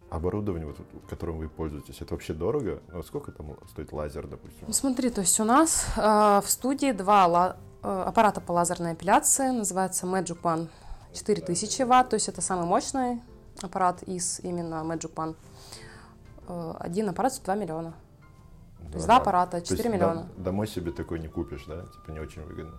[0.09, 0.77] Оборудование, вот,
[1.09, 2.81] которым вы пользуетесь, это вообще дорого?
[2.93, 4.63] Ну, сколько там стоит лазер, допустим?
[4.65, 8.93] Ну смотри, то есть у нас а, в студии два ла- э, аппарата по лазерной
[8.93, 10.69] эпиляции, называется Magic One
[11.13, 13.21] 4000 ватт, то есть это самый мощный
[13.61, 15.35] аппарат из именно Magic One.
[16.47, 17.93] Э, Один аппарат стоит 2 миллиона.
[18.95, 20.21] То есть два аппарата, То 4 есть миллиона.
[20.36, 21.81] дом- домой себе такой не купишь, да?
[21.81, 22.73] Типа не очень выгодно.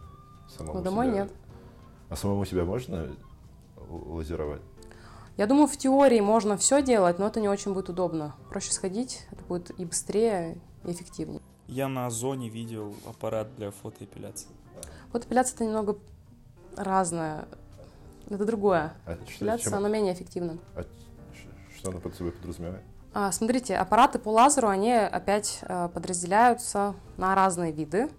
[0.49, 1.33] Самому Ну, домой себя- нет.
[2.09, 3.09] А самому себя можно
[3.91, 4.63] лазеровать?
[5.37, 8.35] Я думаю, в теории можно все делать, но это не очень будет удобно.
[8.49, 11.43] Проще сходить, это будет и быстрее, и эффективнее.
[11.67, 14.49] Я на Озоне видел аппарат для фотоэпиляции.
[15.13, 15.99] Вот эпиляция это немного
[16.77, 17.47] разное.
[18.31, 18.95] Это другое.
[19.05, 20.57] А Эпиляция, чем- она менее эффективна.
[20.75, 20.85] а
[21.77, 22.83] что она под собой подразумевает?
[23.19, 28.11] А, смотрите, аппараты по лазеру, они опять э, подразделяются на разные виды.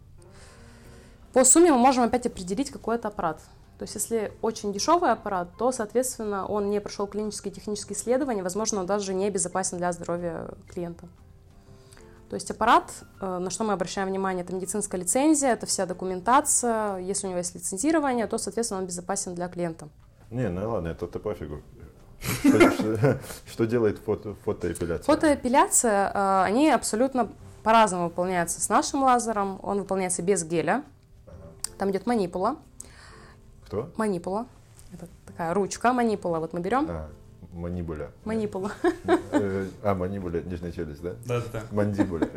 [1.34, 3.40] По сумме мы можем опять определить, какой это аппарат.
[3.78, 8.42] То есть, если очень дешевый аппарат, то, соответственно, он не прошел клинические и технические исследования,
[8.42, 11.08] возможно, он даже не безопасен для здоровья клиента.
[12.32, 16.98] То есть аппарат, э, на что мы обращаем внимание, это медицинская лицензия, это вся документация.
[16.98, 19.90] Если у него есть лицензирование, то, соответственно, он безопасен для клиента.
[20.32, 21.62] Не, ну ладно, это-то пофигу.
[23.46, 25.04] Что, делает фото, фотоэпиляция?
[25.04, 27.30] Фотоэпиляция, э, они абсолютно
[27.64, 29.60] по-разному выполняются с нашим лазером.
[29.62, 30.84] Он выполняется без геля.
[31.78, 32.56] Там идет манипула.
[33.66, 33.92] Кто?
[33.98, 34.48] Манипула.
[34.94, 36.40] Это такая ручка манипула.
[36.40, 36.88] Вот мы берем.
[36.90, 37.10] А,
[37.58, 38.12] Манибуля.
[38.24, 38.72] Манипула.
[39.32, 41.15] Э, А, манибуля, нижняя челюсть, да?
[41.26, 41.63] Да-да-да.
[41.72, 42.30] Мандибуля.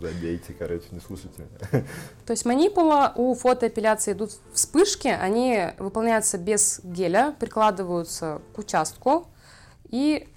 [0.00, 1.84] Забейте, короче, не слушайте меня.
[2.26, 9.26] То есть манипула у фотоэпиляции идут вспышки, они выполняются без геля, прикладываются к участку,
[9.88, 10.28] и,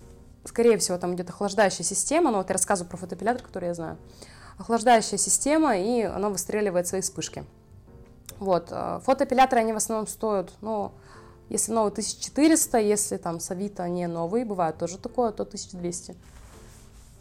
[0.43, 3.97] скорее всего, там идет охлаждающая система, ну вот я рассказываю про фотоэпилятор, который я знаю,
[4.57, 7.45] охлаждающая система, и оно выстреливает свои вспышки.
[8.39, 10.91] Вот, э, фотоэпиляторы, они в основном стоят, ну,
[11.49, 16.15] если новый 1400, если там с Авито не новые, бывает тоже такое, то 1200.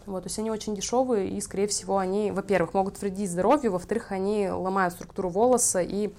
[0.07, 4.13] Вот, то есть они очень дешевые, и, скорее всего, они, во-первых, могут вредить здоровью, во-вторых,
[4.13, 6.13] они ломают структуру волоса, и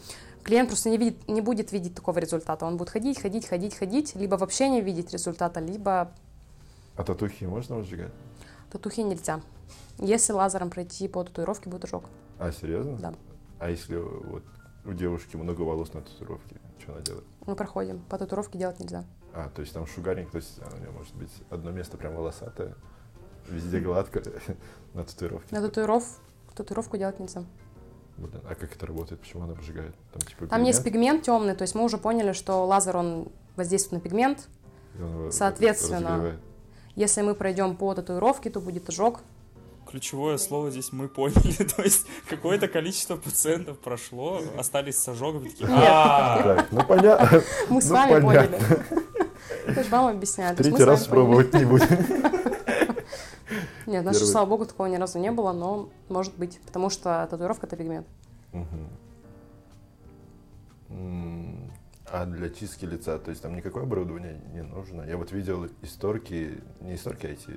[0.44, 2.66] клиент просто не, видит, не будет видеть такого результата.
[2.66, 6.12] Он будет ходить, ходить, ходить, ходить, либо вообще не видеть результата, либо
[6.96, 8.12] А татухи можно выжигать?
[8.72, 9.42] татухи нельзя.
[10.00, 12.06] Если лазером пройти по татуировке, будет ожог.
[12.40, 12.98] А, серьезно?
[12.98, 13.14] Да.
[13.60, 14.44] А если вот
[14.86, 17.26] у девушки много волос на татуировке, что она делает?
[17.46, 18.00] Мы проходим.
[18.10, 19.06] По татуировке делать нельзя.
[19.34, 22.76] А, то есть там шугаринг, то есть у нее может быть одно место прям волосатое,
[23.50, 24.22] везде гладко,
[24.94, 25.54] на татуировке.
[25.54, 26.04] На татуиров,
[26.56, 27.44] татуировку делать нельзя.
[28.18, 29.20] Блин, а как это работает?
[29.20, 29.94] Почему она обжигает?
[30.14, 33.30] Там, типа, Там есть пигмент, пигмент темный, то есть мы уже поняли, что лазер, он
[33.58, 34.48] воздействует на пигмент.
[35.32, 36.40] соответственно, разогревает.
[36.96, 39.20] Если мы пройдем по татуировке, то будет ожог.
[39.90, 41.64] Ключевое слово здесь мы поняли.
[41.76, 47.42] То есть какое-то количество пациентов прошло, остались с ожогом, и такие, «А, Так, ну понятно.
[47.70, 48.60] Мы с Ну, вами поняли.
[49.90, 50.56] Вам объясняю.
[50.56, 51.88] То есть мы Третий раз пробовать не будем.
[53.86, 54.14] Нет, Первый.
[54.16, 58.08] слава богу, такого ни разу не было, но может быть, потому что татуировка это пигмент.
[62.08, 65.02] А для чистки лица, то есть там никакое оборудование не нужно.
[65.04, 67.50] Я вот видел историки, не историки, а эти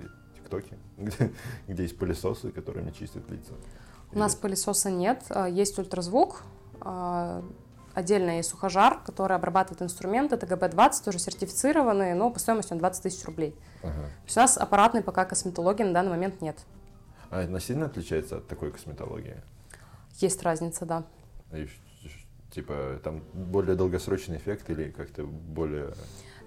[0.48, 1.32] тиктоки, где,
[1.66, 3.52] где есть пылесосы, которыми чистят лица.
[4.12, 6.42] У нас пылесоса нет, а, есть ультразвук,
[6.80, 7.44] а,
[7.94, 13.02] отдельно есть сухожар, который обрабатывает инструмент, это ГБ-20, тоже сертифицированный, но по стоимости он 20
[13.02, 13.54] тысяч рублей.
[13.82, 13.92] Ага.
[13.92, 16.58] То есть у нас аппаратной пока косметологии на данный момент нет.
[17.30, 19.37] А она сильно отличается от такой косметологии?
[20.14, 21.04] Есть разница, да.
[21.52, 21.68] И
[22.50, 25.92] Типа там более долгосрочный эффект или как-то более...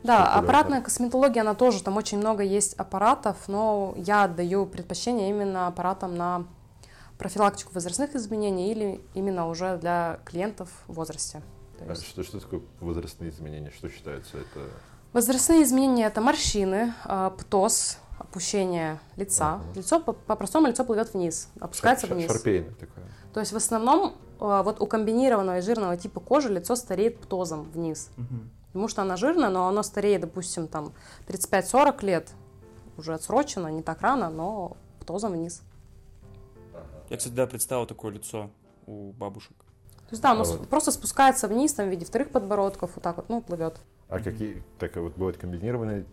[0.04, 5.68] Да, аппаратная косметология, она тоже, там очень много есть аппаратов, но я отдаю предпочтение именно
[5.68, 6.46] аппаратам на
[7.18, 11.42] профилактику возрастных изменений или именно уже для клиентов в возрасте.
[11.80, 13.72] А есть что, что такое возрастные изменения?
[13.72, 14.60] Что считается это?
[15.14, 19.56] Возрастные изменения это морщины, а, птоз, опущение лица.
[19.56, 19.64] Ага.
[19.76, 22.32] Лицо по- по-простому лицо плывет вниз, опускается Шар- вниз.
[22.32, 23.06] Шарпейное такое.
[23.34, 27.64] То есть в основном а, вот у комбинированного и жирного типа кожи лицо стареет птозом
[27.64, 28.10] вниз.
[28.18, 28.50] Мгм.
[28.72, 30.94] Потому что она жирная, но оно стареет, допустим, там
[31.28, 32.30] 35-40 лет,
[32.98, 35.62] уже отсрочено, не так рано, но птозом вниз.
[37.10, 38.50] Я, кстати, да, представил такое лицо
[38.88, 39.54] у бабушек.
[39.58, 42.92] То есть да, оно А с- вот- просто спускается вниз, там в виде вторых подбородков,
[42.96, 43.80] вот так вот, ну, плывет.
[44.08, 46.06] А какие, так а вот бывает комбинированные,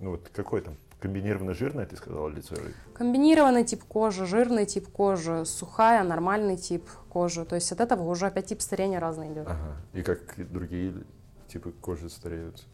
[0.00, 2.56] ну вот какой там, комбинированно жирное, ты сказала, лицо?
[2.94, 7.44] Комбинированный тип кожи, жирный тип кожи, сухая, нормальный тип кожи.
[7.44, 9.46] То есть от этого уже опять тип старения разный идет.
[9.46, 9.76] Ага.
[9.94, 10.94] И как другие
[11.48, 12.64] типы кожи стареют?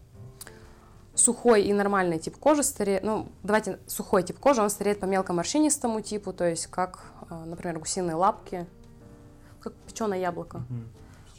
[1.15, 3.03] Сухой и нормальный тип кожи стареет.
[3.03, 7.79] Ну, давайте, сухой тип кожи, он стареет по мелкоморщинистому типу, то есть как, э, например,
[7.79, 8.67] гусиные лапки,
[9.61, 10.59] как печеное яблоко.
[10.71, 10.89] Мгм.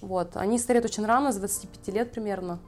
[0.02, 0.38] Вот.
[0.38, 2.60] Они стареют очень рано, с 25 лет примерно.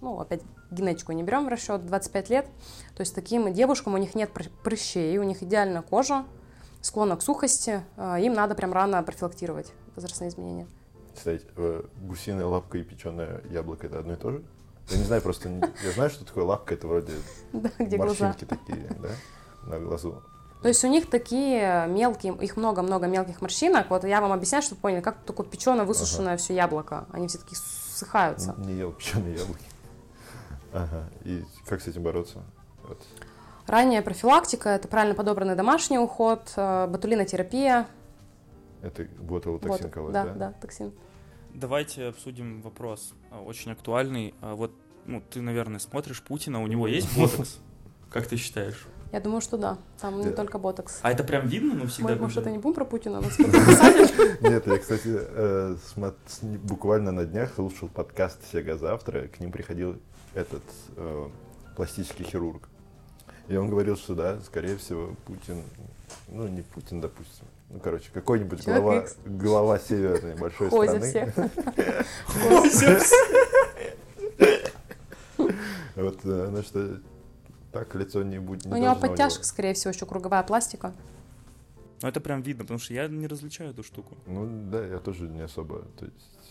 [0.00, 2.46] Ну, опять генетику не берем в расчет, 25 лет.
[2.94, 6.24] То есть таким девушкам у них нет пр- прыщей, у них идеальная кожа,
[6.82, 7.82] склонна к сухости.
[7.96, 10.68] э, Им надо прям рано профилактировать возрастные изменения.
[11.14, 14.42] Кстати, э, гусиная лапка и печеное яблоко это одно и то же?
[14.88, 17.12] Я не знаю, просто я знаю, что такое лапка, это вроде
[17.52, 18.26] Да, где глаза.
[18.26, 19.10] морщинки такие, да,
[19.66, 20.22] на глазу.
[20.62, 23.90] То есть у них такие мелкие, их много-много мелких морщинок.
[23.90, 27.06] Вот я вам объясняю, чтобы поняли, как такое печеное, высушенное все яблоко.
[27.12, 28.54] Они все такие ссыхаются.
[28.58, 29.64] Не ел печеные яблоки.
[30.72, 31.04] Ага.
[31.24, 32.42] И как с этим бороться?
[32.82, 32.98] Вот.
[33.66, 37.86] Ранняя профилактика– это правильно подобранный домашний уход, э, ботулинотерапия.
[38.84, 40.34] Это ботулотоксин Вот, колоть, да, да?
[40.34, 40.92] да, токсин.
[41.54, 44.34] Давайте обсудим вопрос, а, очень актуальный.
[44.42, 44.72] А Вот,
[45.06, 47.58] ну, ты, наверное, смотришь Путина, у него есть ботокс?
[48.10, 48.86] Как ты считаешь?
[49.10, 49.78] Я думаю, что да.
[50.00, 50.98] Там не только ботокс.
[51.02, 52.14] А это прям видно, ну, всегда?
[52.14, 53.28] Мы, может, это не будем про Путина, но.
[54.48, 55.76] Нет, я, кстати, э,
[56.42, 59.28] буквально на днях слушал подкаст «Сега завтра».
[59.28, 59.96] К ним приходил
[60.34, 60.64] этот
[60.96, 61.28] э,
[61.76, 62.68] пластический хирург.
[63.48, 65.62] И он говорил, что да, скорее всего, Путин,
[66.28, 69.16] ну не Путин, допустим, ну короче, какой-нибудь Человек глава, Икс.
[69.24, 71.00] глава северной большой страны.
[72.70, 72.98] все.
[75.96, 77.00] Вот, э, ну что,
[77.72, 78.66] так лицо не будет.
[78.66, 80.92] У него подтяжка, скорее всего, еще круговая пластика.
[82.02, 84.16] Ну, это прям видно, потому что я не различаю эту штуку.
[84.26, 85.82] Ну да, я тоже не особо.
[85.98, 86.43] То есть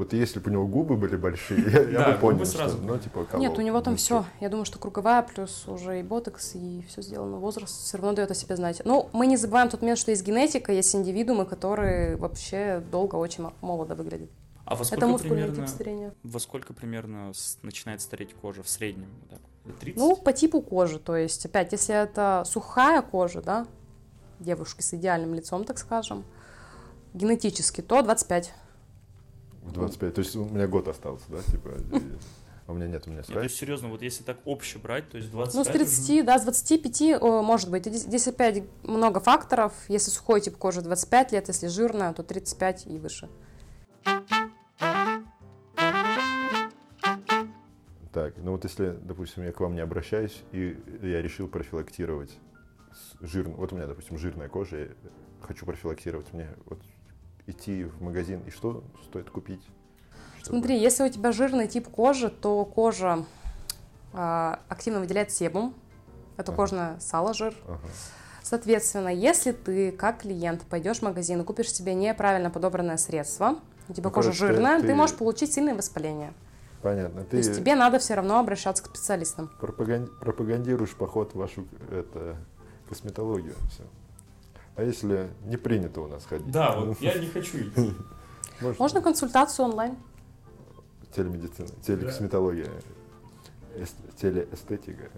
[0.00, 2.78] Вот если бы у него губы были большие, я, я Да, бы губы понял, сразу.
[2.78, 3.46] что, ну, типа, колол.
[3.46, 4.24] Нет, у него там Ну, все.
[4.40, 7.36] Я думаю, что круговая плюс уже и ботокс, и все сделано.
[7.36, 8.80] Возраст все равно дает о себе знать.
[8.86, 13.42] Ну, мы не забываем тот момент, что есть генетика, есть индивидуумы, которые вообще долго очень
[13.44, 14.30] мо- молодо выглядят.
[14.64, 16.14] А во Это сколько мускульный примерно, тип старения.
[16.22, 19.08] во сколько примерно начинает стареть кожа в среднем?
[19.66, 19.98] Лет 30?
[20.00, 20.98] Ну, по типу кожи.
[20.98, 23.66] То есть, опять, если это сухая кожа, да,
[24.38, 26.24] девушки с идеальным лицом, так скажем,
[27.12, 28.54] генетически, то 25.
[29.70, 30.14] В 25.
[30.14, 31.70] То есть у меня год остался, да, типа.
[32.66, 35.10] А у меня нет, у меня Нет, то есть, серьезно, вот если так обще брать,
[35.10, 37.86] то есть 25 Ну, с 30, да, с 25, о, может быть.
[37.86, 39.72] Здесь, опять много факторов.
[39.88, 43.28] Если сухой тип кожи 25 лет, если жирная, то 35 и выше.
[48.12, 52.30] Так, ну вот если, допустим, я к вам не обращаюсь, и я решил профилактировать
[53.20, 54.88] жирную, вот у меня, допустим, жирная кожа, я
[55.40, 56.80] хочу профилактировать, мне вот
[57.50, 59.62] идти в магазин, и что стоит купить?
[60.42, 63.24] чтобы- Смотри, если у тебя жирный тип кожи, то кожа
[64.12, 65.74] а, активно выделяет себум.
[66.36, 66.56] Это Ага.
[66.56, 67.54] кожное сало, жир.
[67.68, 67.78] Ага.
[68.42, 73.56] Соответственно, если ты как клиент пойдешь в магазин и купишь себе неправильно подобранное средство,
[73.88, 76.32] у тебя Ну, кожа короче, жирная, ты- ты можешь получить сильное воспаление.
[76.82, 77.22] Понятно.
[77.24, 79.50] То Ты есть тебе надо все равно обращаться к специалистам.
[79.60, 82.36] пропаган- пропагандируешь поход в вашу это,
[82.88, 83.54] косметологию.
[83.70, 83.84] Всё.
[84.80, 86.50] А если не принято у нас ходить?
[86.50, 87.94] Да, вот я не хочу идти.
[88.62, 89.94] Можно, Можно консультацию онлайн.
[91.14, 92.70] телемедицина, телекосметология,
[93.76, 95.10] эс- телеэстетика.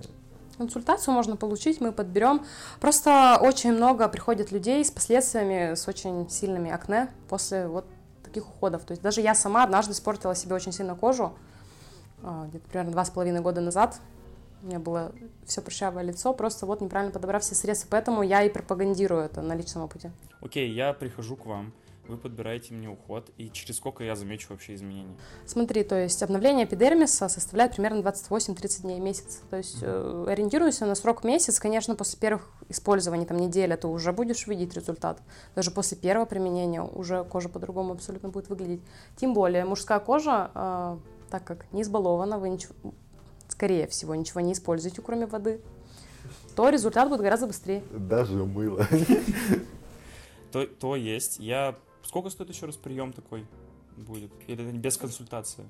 [0.59, 2.45] Консультацию можно получить, мы подберем.
[2.81, 7.85] Просто очень много приходит людей с последствиями, с очень сильными акне после вот
[8.25, 8.83] таких уходов.
[8.83, 11.35] То есть даже я сама однажды испортила себе очень сильно кожу,
[12.25, 14.01] а, где-то примерно два с половиной года назад.
[14.63, 15.13] У меня было
[15.45, 17.89] все прыщавое лицо, просто вот неправильно подобрав все средства.
[17.91, 20.13] Поэтому я и пропагандирую это на личном опыте.
[20.41, 21.73] Окей, я прихожу к вам,
[22.09, 25.15] вы подбираете мне уход, и через сколько я замечу вообще изменения?
[25.47, 29.41] Смотри, то есть обновление эпидермиса составляет примерно 28-30 дней в месяц.
[29.51, 31.61] То есть э, ориентируйся на срок месяц.
[31.61, 35.23] Конечно, после первых использований, там неделя, ты уже будешь видеть результат.
[35.55, 38.83] Даже после первого применения уже кожа по-другому абсолютно будет выглядеть.
[39.17, 40.99] Тем более мужская кожа, э,
[41.31, 42.75] так как не избалована, вы ничего,
[43.53, 45.61] скорее всего ничего не используете, кроме воды,
[46.57, 47.83] то результат будет гораздо быстрее.
[47.91, 48.87] Даже мыло.
[50.51, 51.77] То, то есть, я...
[52.03, 53.47] Сколько стоит еще раз прием такой
[53.97, 54.33] будет?
[54.49, 55.65] Или это без консультации?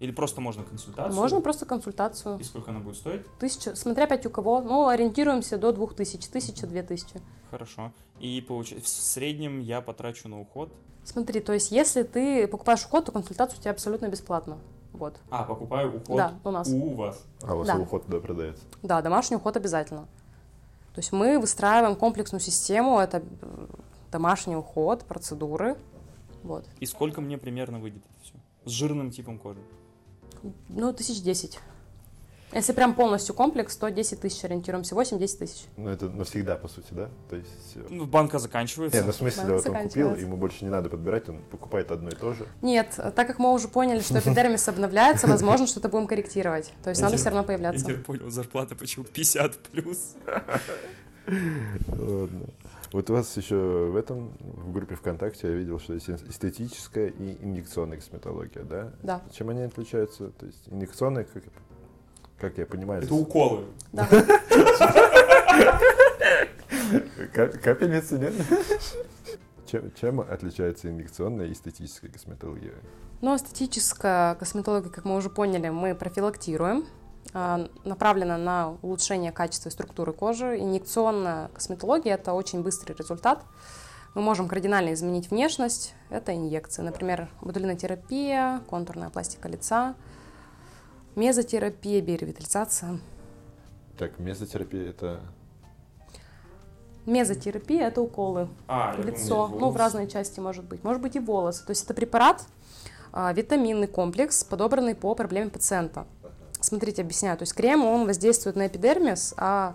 [0.00, 1.14] Или просто можно консультацию?
[1.14, 2.38] Можно просто консультацию.
[2.38, 3.22] И сколько она будет стоить?
[3.38, 7.20] Тысяча, смотря опять у кого, ну, ориентируемся до 2000, тысяча, две тысячи.
[7.50, 7.92] Хорошо.
[8.18, 10.72] И получается, в среднем я потрачу на уход.
[11.04, 14.58] Смотри, то есть если ты покупаешь уход, то консультация у тебя абсолютно бесплатна.
[14.94, 15.16] Вот.
[15.28, 16.68] А, покупаю уход Да, у нас.
[16.68, 17.24] у вас.
[17.42, 17.76] А у вас Да.
[17.76, 18.62] уход туда продается.
[18.82, 20.02] Да, домашний уход обязательно.
[20.94, 23.66] То есть мы выстраиваем комплексную систему, это э,
[24.12, 25.76] домашний уход, процедуры.
[26.44, 26.64] Вот.
[26.78, 28.34] И сколько мне примерно выйдет это все?
[28.64, 29.60] С жирным типом кожи.
[30.68, 31.58] Ну, тысяч десять.
[32.54, 35.64] Если прям полностью комплекс, то 10 тысяч ориентируемся, 8-10 тысяч.
[35.76, 37.10] Ну, это навсегда, по сути, да?
[37.28, 37.76] То есть...
[37.90, 39.00] Ну, банка заканчивается.
[39.00, 41.90] Не, ну в смысле, Да, вот он купил, ему больше не надо подбирать, он покупает
[41.90, 42.46] одно и то же.
[42.62, 46.72] Нет, так как мы уже поняли, что эпидермис обновляется, возможно, что-то будем корректировать.
[46.84, 47.84] То есть Я надо все равно Я появляться.
[47.84, 50.14] теперь понял, зарплата почему 50 плюс.
[51.88, 52.46] Ладно.
[52.92, 57.36] Вот у вас еще в этом, в группе ВКонтакте я видел, что есть эстетическая и
[57.42, 58.92] инъекционная косметология, да?
[59.02, 59.22] Да.
[59.32, 60.28] Чем они отличаются?
[60.28, 61.42] То есть инъекционная, как,
[62.44, 63.64] как я понимаю, Это уколы.
[63.92, 64.06] Да.
[67.32, 68.34] Капельницы, нет?
[69.66, 72.74] Чем, чем отличается инъекционная и эстетическая косметология?
[73.22, 76.84] Но эстетическая косметология, как мы уже поняли, мы профилактируем,
[77.32, 80.58] а, направлена на улучшение качества и структуры кожи.
[80.60, 83.42] Инъекционная косметология– это очень быстрый результат.
[84.14, 85.94] Мы можем кардинально изменить внешность.
[86.10, 86.82] Это инъекции.
[86.82, 89.96] Например, ботулинотерапия, контурная пластика лица,
[91.16, 92.98] мезотерапия, биоревитализация.
[93.98, 95.20] Так, мезотерапия это...
[97.06, 100.82] Мезотерапия– это уколы А, в лицо, ну, в разные части может быть.
[100.82, 101.64] Может быть и волосы.
[101.64, 102.44] То есть это препарат,
[103.12, 106.06] а, витаминный комплекс, подобранный по проблеме пациента.
[106.60, 107.36] Смотрите, объясняю.
[107.36, 109.74] То есть крем, он воздействует на эпидермис, а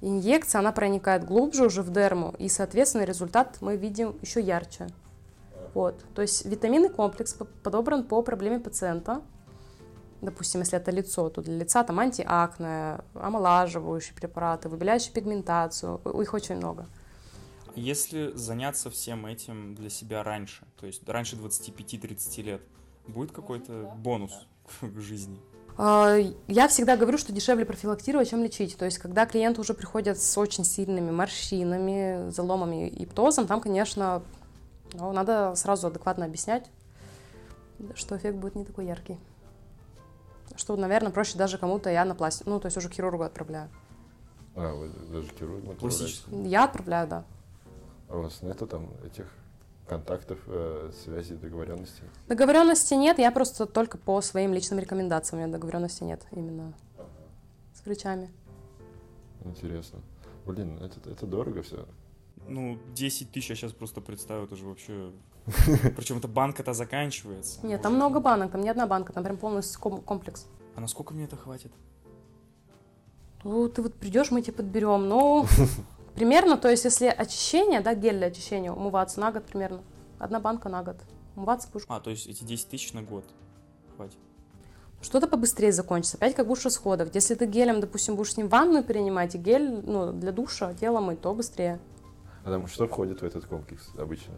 [0.00, 4.86] инъекция, она проникает глубже уже в дерму, и, соответственно, результат мы видим еще ярче.
[5.74, 6.04] Вот.
[6.14, 9.20] То есть витаминный комплекс по- подобран по проблеме пациента.
[10.20, 16.00] Допустим, если это лицо, то для лица там антиакне, омолаживающие препараты, выбеляющие пигментацию.
[16.20, 16.86] Их очень много.
[17.76, 22.62] Если заняться всем этим для себя раньше, то есть раньше 25-30 лет,
[23.06, 24.32] будет какой-то бонус
[24.80, 25.40] к жизни?
[25.76, 26.16] А,
[26.48, 28.76] Я всегда говорю, что дешевле профилактировать, чем лечить.
[28.76, 34.22] То есть, когда клиенты уже приходят с очень сильными морщинами, заломами и птозом, там, конечно,
[34.94, 36.68] ну, надо сразу адекватно объяснять.
[37.94, 39.18] что эффект будет не такой яркий.
[40.58, 43.70] Что, наверное, проще даже кому-то я на пластику, ну, то есть уже к хирургу отправляю.
[44.56, 46.18] А, вы даже хирургом отправляете?
[46.30, 47.24] Я отправляю, да.
[48.08, 49.26] А у вас нету там этих
[49.86, 52.02] контактов, э, связей, договоренностей?
[52.26, 56.74] Договоренности нет, я просто только по своим личным рекомендациям, у меня договоренности нет именно
[57.72, 58.28] с врачами.
[59.44, 60.00] Интересно.
[60.44, 61.86] Блин, это, это дорого все.
[62.48, 65.12] Ну, 10 тысяч я сейчас просто представил, это же вообще...
[65.96, 67.64] Причем эта банка-то заканчивается.
[67.66, 70.46] Нет, там много банок, там не одна банка, там прям полностью ком- комплекс.
[70.74, 71.72] А насколько мне это хватит?
[73.44, 75.08] Ну, ты вот придешь, мы тебе подберем.
[75.08, 75.46] Ну,
[76.14, 79.82] примерно, то есть, если очищение, да, гель для очищения, умываться на год примерно.
[80.18, 80.96] Одна банка на год.
[81.36, 81.84] Умываться будешь.
[81.88, 83.24] А, то есть эти 10 тысяч на год
[83.96, 84.18] хватит.
[85.00, 86.16] Что-то побыстрее закончится.
[86.16, 87.14] Опять как будешь расходовать.
[87.14, 91.00] Если ты гелем, допустим, будешь с ним ванную принимать, и гель, ну, для душа, тело
[91.00, 91.78] мыть, то быстрее.
[92.48, 94.34] Там что входит в этот комплекс обычно?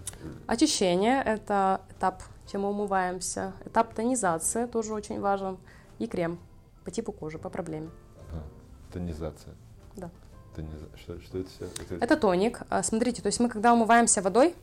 [0.46, 3.52] Очищение– это этап, чем мы умываемся.
[3.64, 5.58] Этап тонизации тоже очень важен.
[5.98, 6.38] И крем
[6.84, 7.90] по типу кожи, по проблеме.
[8.32, 8.42] А,
[8.92, 9.54] тонизация.
[9.96, 10.10] Да.
[10.56, 11.68] Тониза- Что, что это все?
[12.00, 12.62] Это тоник.
[12.70, 14.54] А, Смотрите, то есть мы когда умываемся водой,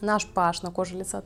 [0.00, 1.24] наш pH на коже лица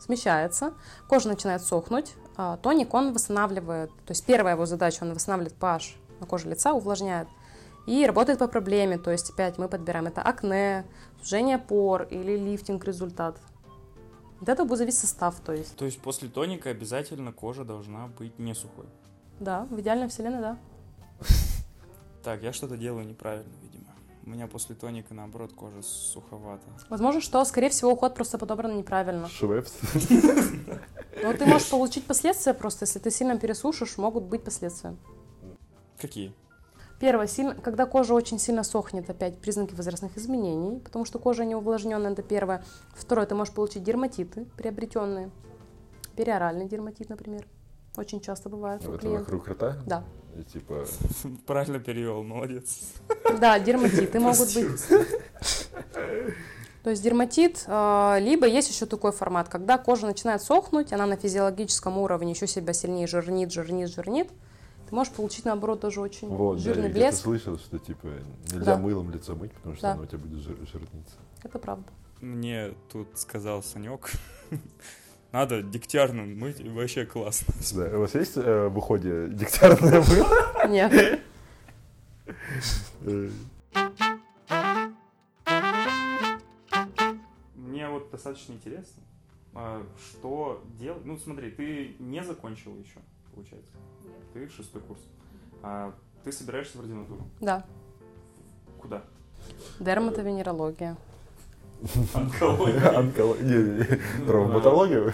[0.00, 0.74] смещается,
[1.08, 5.94] кожа начинает сохнуть, а тоник он восстанавливает, то есть первая его задача, он восстанавливает pH
[6.20, 7.28] на коже лица, увлажняет
[7.86, 10.84] и работает по проблеме, то есть опять мы подбираем это акне,
[11.22, 13.38] сужение пор или лифтинг результат.
[14.40, 15.76] От этого будет зависеть состав, то есть.
[15.76, 18.86] То есть после тоника обязательно кожа должна быть не сухой.
[19.40, 20.58] Да, в идеальной вселенной, да.
[22.22, 23.86] Так, я что-то делаю неправильно, видимо.
[24.24, 26.64] У меня после тоника, наоборот, кожа суховата.
[26.90, 29.28] Возможно, что, скорее всего, уход просто подобран неправильно.
[29.28, 29.72] Швепс.
[31.22, 34.96] Но ты можешь получить последствия просто, если ты сильно пересушишь, могут быть последствия.
[35.98, 36.34] Какие?
[36.98, 41.54] Первое, сильно, когда кожа очень сильно сохнет, опять признаки возрастных изменений, потому что кожа не
[41.54, 42.64] увлажненная, это первое.
[42.94, 45.30] Второе, ты можешь получить дерматиты приобретенные,
[46.16, 47.46] периоральный дерматит, например.
[47.96, 49.26] Очень часто бывает Это клиентов.
[49.26, 49.76] вокруг рта?
[49.86, 50.04] Да.
[50.38, 50.86] И типа...
[51.46, 52.92] Правильно перевел, молодец.
[53.40, 54.66] Да, дерматиты могут быть.
[56.82, 61.16] То есть дерматит, э, либо есть еще такой формат, когда кожа начинает сохнуть, она на
[61.16, 64.30] физиологическом уровне еще себя сильнее жирнит, жирнит, жирнит,
[64.88, 67.22] ты можешь получить, наоборот, даже очень Вот, да, жирный я где-то блеск.
[67.22, 68.06] слышал, что типа
[68.52, 68.78] нельзя Да.
[68.78, 69.92] мылом лицо мыть, потому что Да.
[69.92, 71.16] оно у тебя будет жир- жирниться.
[71.42, 71.84] Это правда.
[72.20, 74.10] Мне тут сказал Санек,
[75.32, 77.52] надо дегтярным мыть, и вообще классно.
[77.74, 77.96] Да.
[77.96, 80.66] У вас есть э, в уходе дегтярное мыло?
[80.68, 81.20] Нет.
[87.54, 89.02] Мне вот достаточно интересно,
[89.54, 91.04] а, что делать.
[91.04, 92.98] Ну, смотри, ты не закончил еще,
[93.36, 93.70] получается.
[94.32, 95.00] Ты шестой курс.
[95.62, 97.22] А ты собираешься в ординатуру.
[97.40, 97.64] Да.
[98.80, 99.04] Куда?
[99.78, 100.96] Дерматовенерология.
[102.14, 102.98] Онкология.
[102.98, 105.12] онколо- не, не, Травматологию?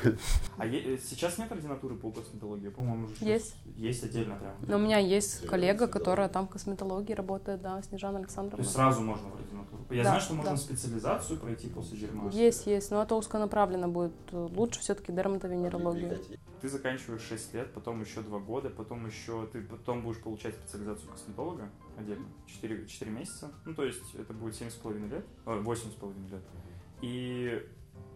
[0.57, 2.69] А э, сейчас нет ординатуры по косметологии?
[2.69, 3.57] По-моему, уже Есть.
[3.77, 4.55] Есть отдельно прям.
[4.69, 8.63] Но у меня есть коллега, которая там в косметологии работает, да, Снежана То Александровна.
[8.63, 9.83] есть сразу можно в ординатуру.
[9.91, 12.31] Я знаю, что можно специализацию пройти после дерьма.
[12.31, 14.13] Есть, есть, но это узконаправленно будет.
[14.31, 16.19] Лучше все-таки дерматовенерология.
[16.63, 21.11] Ты заканчиваешь 6 лет, потом еще 2 года, потом еще ты потом будешь получать специализацию
[21.11, 22.25] косметолога отдельно.
[22.47, 23.51] 4, 4 месяца.
[23.65, 26.43] Ну, то есть это будет 7,5 лет, э, 8,5 лет.
[27.01, 27.69] И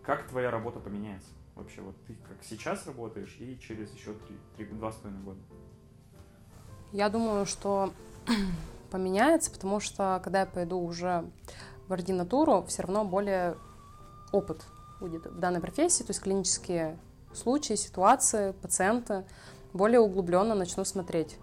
[0.04, 1.28] как твоя работа поменяется?
[1.56, 5.40] Вообще, вот ты как сейчас работаешь и через еще 3, 3 2,5 года.
[6.92, 7.92] Я думаю, что
[8.92, 11.28] поменяется, потому что когда я пойду уже
[11.88, 13.56] в ординатуру, все равно более
[14.30, 14.64] опыт
[15.00, 16.96] будет в данной профессии, то есть клинические
[17.36, 19.24] случаи, ситуации, пациенты
[19.72, 21.36] более углубленно начну смотреть.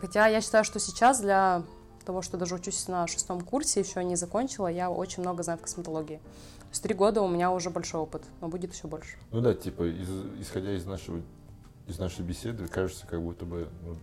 [0.00, 1.62] Хотя я считаю, что сейчас для
[2.04, 5.62] того, что даже учусь на шестом курсе, еще не закончила, я очень много знаю в
[5.62, 6.16] косметологии.
[6.16, 9.16] То есть три года у меня уже большой опыт, но будет еще больше.
[9.30, 11.20] Ну да, типа, из- исходя из нашего
[11.86, 13.96] из нашей беседы, кажется, как будто бы ну,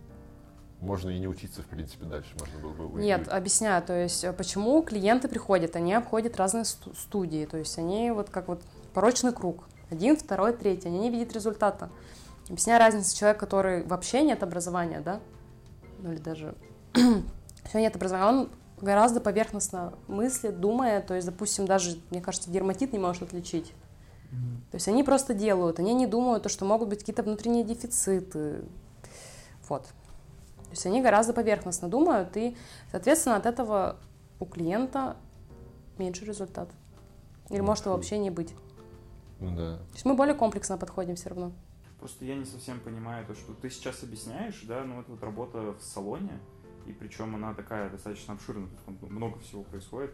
[0.80, 2.28] можно и не учиться, в принципе, дальше.
[2.40, 3.06] Можно было бы уйти.
[3.06, 7.78] Нет, объясняю, то есть э, почему клиенты приходят, они обходят разные сту- студии, то есть
[7.78, 8.60] они вот как вот
[8.92, 11.90] порочный круг, один, второй, третий, они не видят результата.
[12.48, 15.20] Объясняю разницу человек, который вообще нет образования, да,
[15.98, 16.54] ну или даже
[16.94, 22.92] вообще нет образования, он гораздо поверхностно мыслит, думает, то есть, допустим, даже, мне кажется, дерматит
[22.92, 23.72] не может отличить.
[24.70, 28.64] То есть они просто делают, они не думают, то, что могут быть какие-то внутренние дефициты.
[29.68, 29.84] Вот.
[29.84, 32.56] То есть они гораздо поверхностно думают, и,
[32.90, 33.96] соответственно, от этого
[34.40, 35.16] у клиента
[35.96, 36.68] меньше результат.
[37.48, 38.52] Или может его вообще не быть.
[39.40, 39.76] Ну да.
[39.78, 41.52] То есть мы более комплексно подходим все равно.
[42.00, 45.72] Просто я не совсем понимаю то, что ты сейчас объясняешь, да, ну это вот работа
[45.72, 46.38] в салоне,
[46.86, 50.12] и причем она такая достаточно обширная, тут там много всего происходит.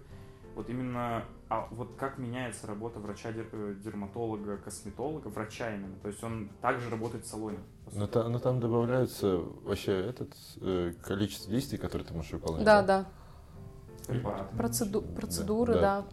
[0.55, 5.97] Вот именно, а вот как меняется работа врача, э, дерматолога, косметолога, врача именно?
[6.03, 7.59] То есть он также работает в салоне?
[7.87, 8.11] Но, сути?
[8.13, 12.67] та- но там добавляются вообще этот э, количество действий, которые ты можешь выполнять.
[12.67, 13.07] Да, да.
[14.07, 14.57] Препараты.
[14.57, 15.81] Процеду- Да, процедуры, да.
[15.81, 16.05] да.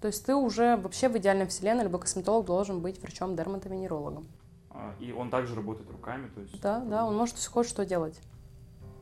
[0.00, 4.28] То есть ты уже вообще в идеальной вселенной, либо косметолог должен быть врачом-дерматовенерологом.
[4.70, 6.60] А, И он также работает руками, то есть...
[6.60, 8.20] Да, да, он может хоть что делать.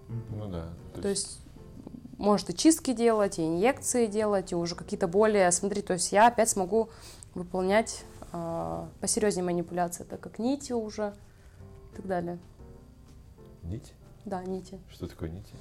[0.09, 0.69] Ну да.
[1.01, 1.41] То есть
[2.17, 6.29] может и чистки делать, и инъекции делать, и уже какие-то более, смотри, то есть я
[6.29, 6.89] опять смогу
[7.35, 11.15] выполнять э, посерьезнее манипуляции, так как нити уже
[11.93, 12.39] и так далее.
[13.63, 13.93] Нить?
[14.25, 14.81] Да, нити.
[14.91, 15.53] Что такое нити?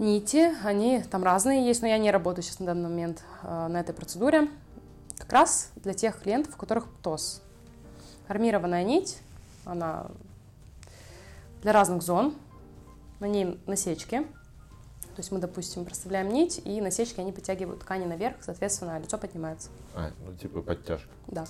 [0.00, 3.78] Нити, они там разные есть, но я не работаю сейчас на данный момент э, на
[3.78, 4.48] этой процедуре.
[5.18, 7.42] Как раз для тех клиентов, у которых ПТОС.
[8.26, 9.18] Армированная нить,
[9.66, 10.06] она
[11.60, 12.34] для разных зон,
[13.20, 14.20] на ней насечки.
[14.20, 19.68] То есть мы, допустим, проставляем нить, и насечки, они подтягивают ткани наверх, соответственно, лицо поднимается.
[19.94, 21.10] А, ну типа подтяжка.
[21.26, 21.44] Да.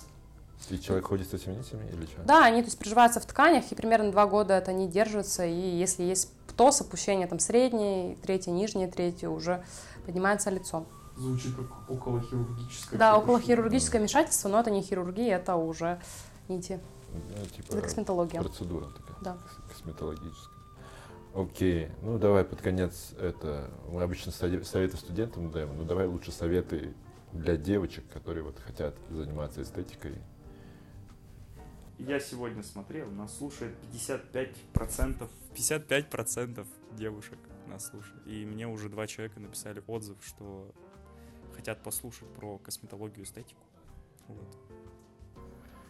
[0.69, 2.21] И человек ходит с этими нитями или что?
[2.23, 5.51] Да, они то есть приживаются в тканях, и примерно два года это они держатся, и
[5.53, 9.63] если есть птос, опущение там среднее, третье, нижнее, третье, уже
[10.05, 10.85] поднимается лицо.
[11.17, 12.97] Звучит как околохирургическое.
[12.97, 15.99] Да, околохирургическое вмешательство, но это не хирургия, это уже
[16.47, 16.79] нити.
[17.13, 18.41] Ну, типа Это косметология.
[18.41, 19.17] процедура такая.
[19.21, 19.33] Да.
[19.33, 20.57] кос- Косметологическая.
[21.35, 21.89] Окей.
[22.01, 23.69] Ну, давай под конец это...
[23.89, 26.93] Мы обычно сове- советы студентам даем, ну давай лучше советы
[27.33, 30.15] для девочек, которые вот хотят заниматься эстетикой.
[32.07, 35.29] Я сегодня смотрел, нас слушает 55%.
[35.55, 37.37] 55% девушек
[37.67, 38.25] нас слушают.
[38.25, 40.73] И мне уже два человека написали отзыв, что
[41.55, 43.61] хотят послушать про косметологию и эстетику.
[44.27, 44.57] Вот.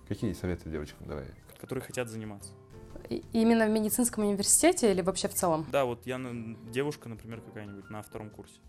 [0.08, 1.26] Какие советы девочкам давай?
[1.60, 2.52] Которые хотят заниматься.
[3.10, 5.66] И- Именно в медицинском университете или вообще в целом?
[5.72, 6.20] Да, вот я,
[6.72, 8.60] девушка, например, какая-нибудь на втором курсе.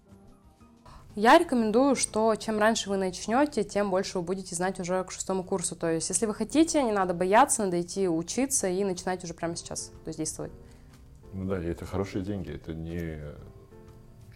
[1.14, 5.44] Я рекомендую, что чем раньше вы начнете, тем больше вы будете знать уже к шестому
[5.44, 5.76] курсу.
[5.76, 9.54] То есть, если вы хотите, не надо бояться, надо идти учиться и начинать уже прямо
[9.54, 10.52] сейчас, то есть действовать.
[11.34, 13.18] Ну да, и это хорошие деньги, это не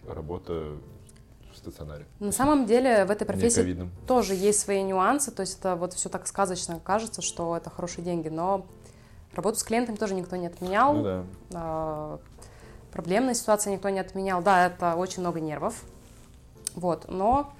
[0.07, 0.77] работа
[1.51, 2.05] в стационаре.
[2.19, 6.09] На самом деле в этой профессии тоже есть свои нюансы, то есть это вот все
[6.09, 8.67] так сказочно кажется, что это хорошие деньги, но
[9.33, 11.23] работу с клиентами тоже никто не отменял, Ну да.
[11.53, 12.19] а,
[12.91, 14.43] проблемные ситуации никто не отменял.
[14.43, 15.83] Да, это очень много нервов,
[16.77, 17.51] вот, но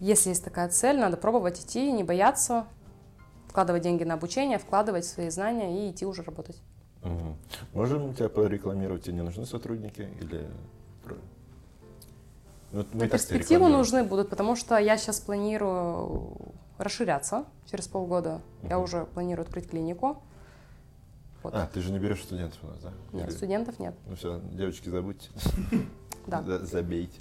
[0.00, 2.66] если есть такая цель, надо пробовать идти, не бояться,
[3.48, 6.60] вкладывать деньги на обучение, вкладывать свои знания и идти уже работать.
[7.02, 7.36] Мгм.
[7.74, 9.02] Можем тебя порекламировать?
[9.04, 10.48] Тебе не нужны сотрудники или...
[12.72, 16.36] Ну, вот мы На перспективу нужны будут, потому что я сейчас планирую
[16.78, 18.40] расширяться через полгода.
[18.62, 18.84] Я Мгм.
[18.84, 20.22] уже планирую открыть клинику.
[21.42, 21.54] Вот.
[21.54, 22.92] А, ты же не берешь студентов у нас, да?
[23.12, 23.94] Нет, Или- студентов нет.
[24.06, 25.28] Ну все, девочки, забудьте.
[26.26, 26.42] Да.
[26.46, 27.20] За- Забейте.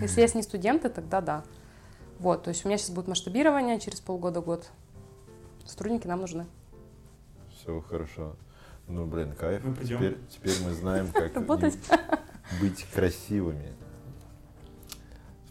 [0.00, 1.44] Если есть не студенты, тогда да.
[2.18, 4.68] Вот, то есть у меня сейчас будет масштабирование через полгода-год.
[5.64, 6.46] Сотрудники нам нужны.
[7.50, 8.36] Все хорошо.
[8.88, 9.64] Ну, блин, кайф.
[9.64, 9.76] Мы.
[9.76, 11.34] Теперь, теперь мы знаем, как
[12.60, 13.74] быть красивыми.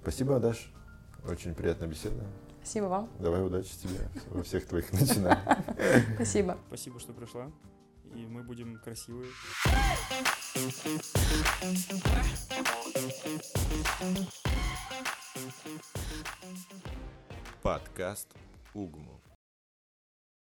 [0.02, 0.72] Спасибо, Даш.
[1.28, 2.24] Очень приятная беседа.
[2.62, 3.10] Спасибо вам.
[3.20, 5.40] Давай удачи тебе во всех твоих начинаниях.
[6.16, 6.58] Спасибо.
[6.68, 7.52] Спасибо, что пришла.
[8.16, 9.30] И мы будем красивые.
[17.62, 18.30] Подкаст
[18.74, 19.25] Угму.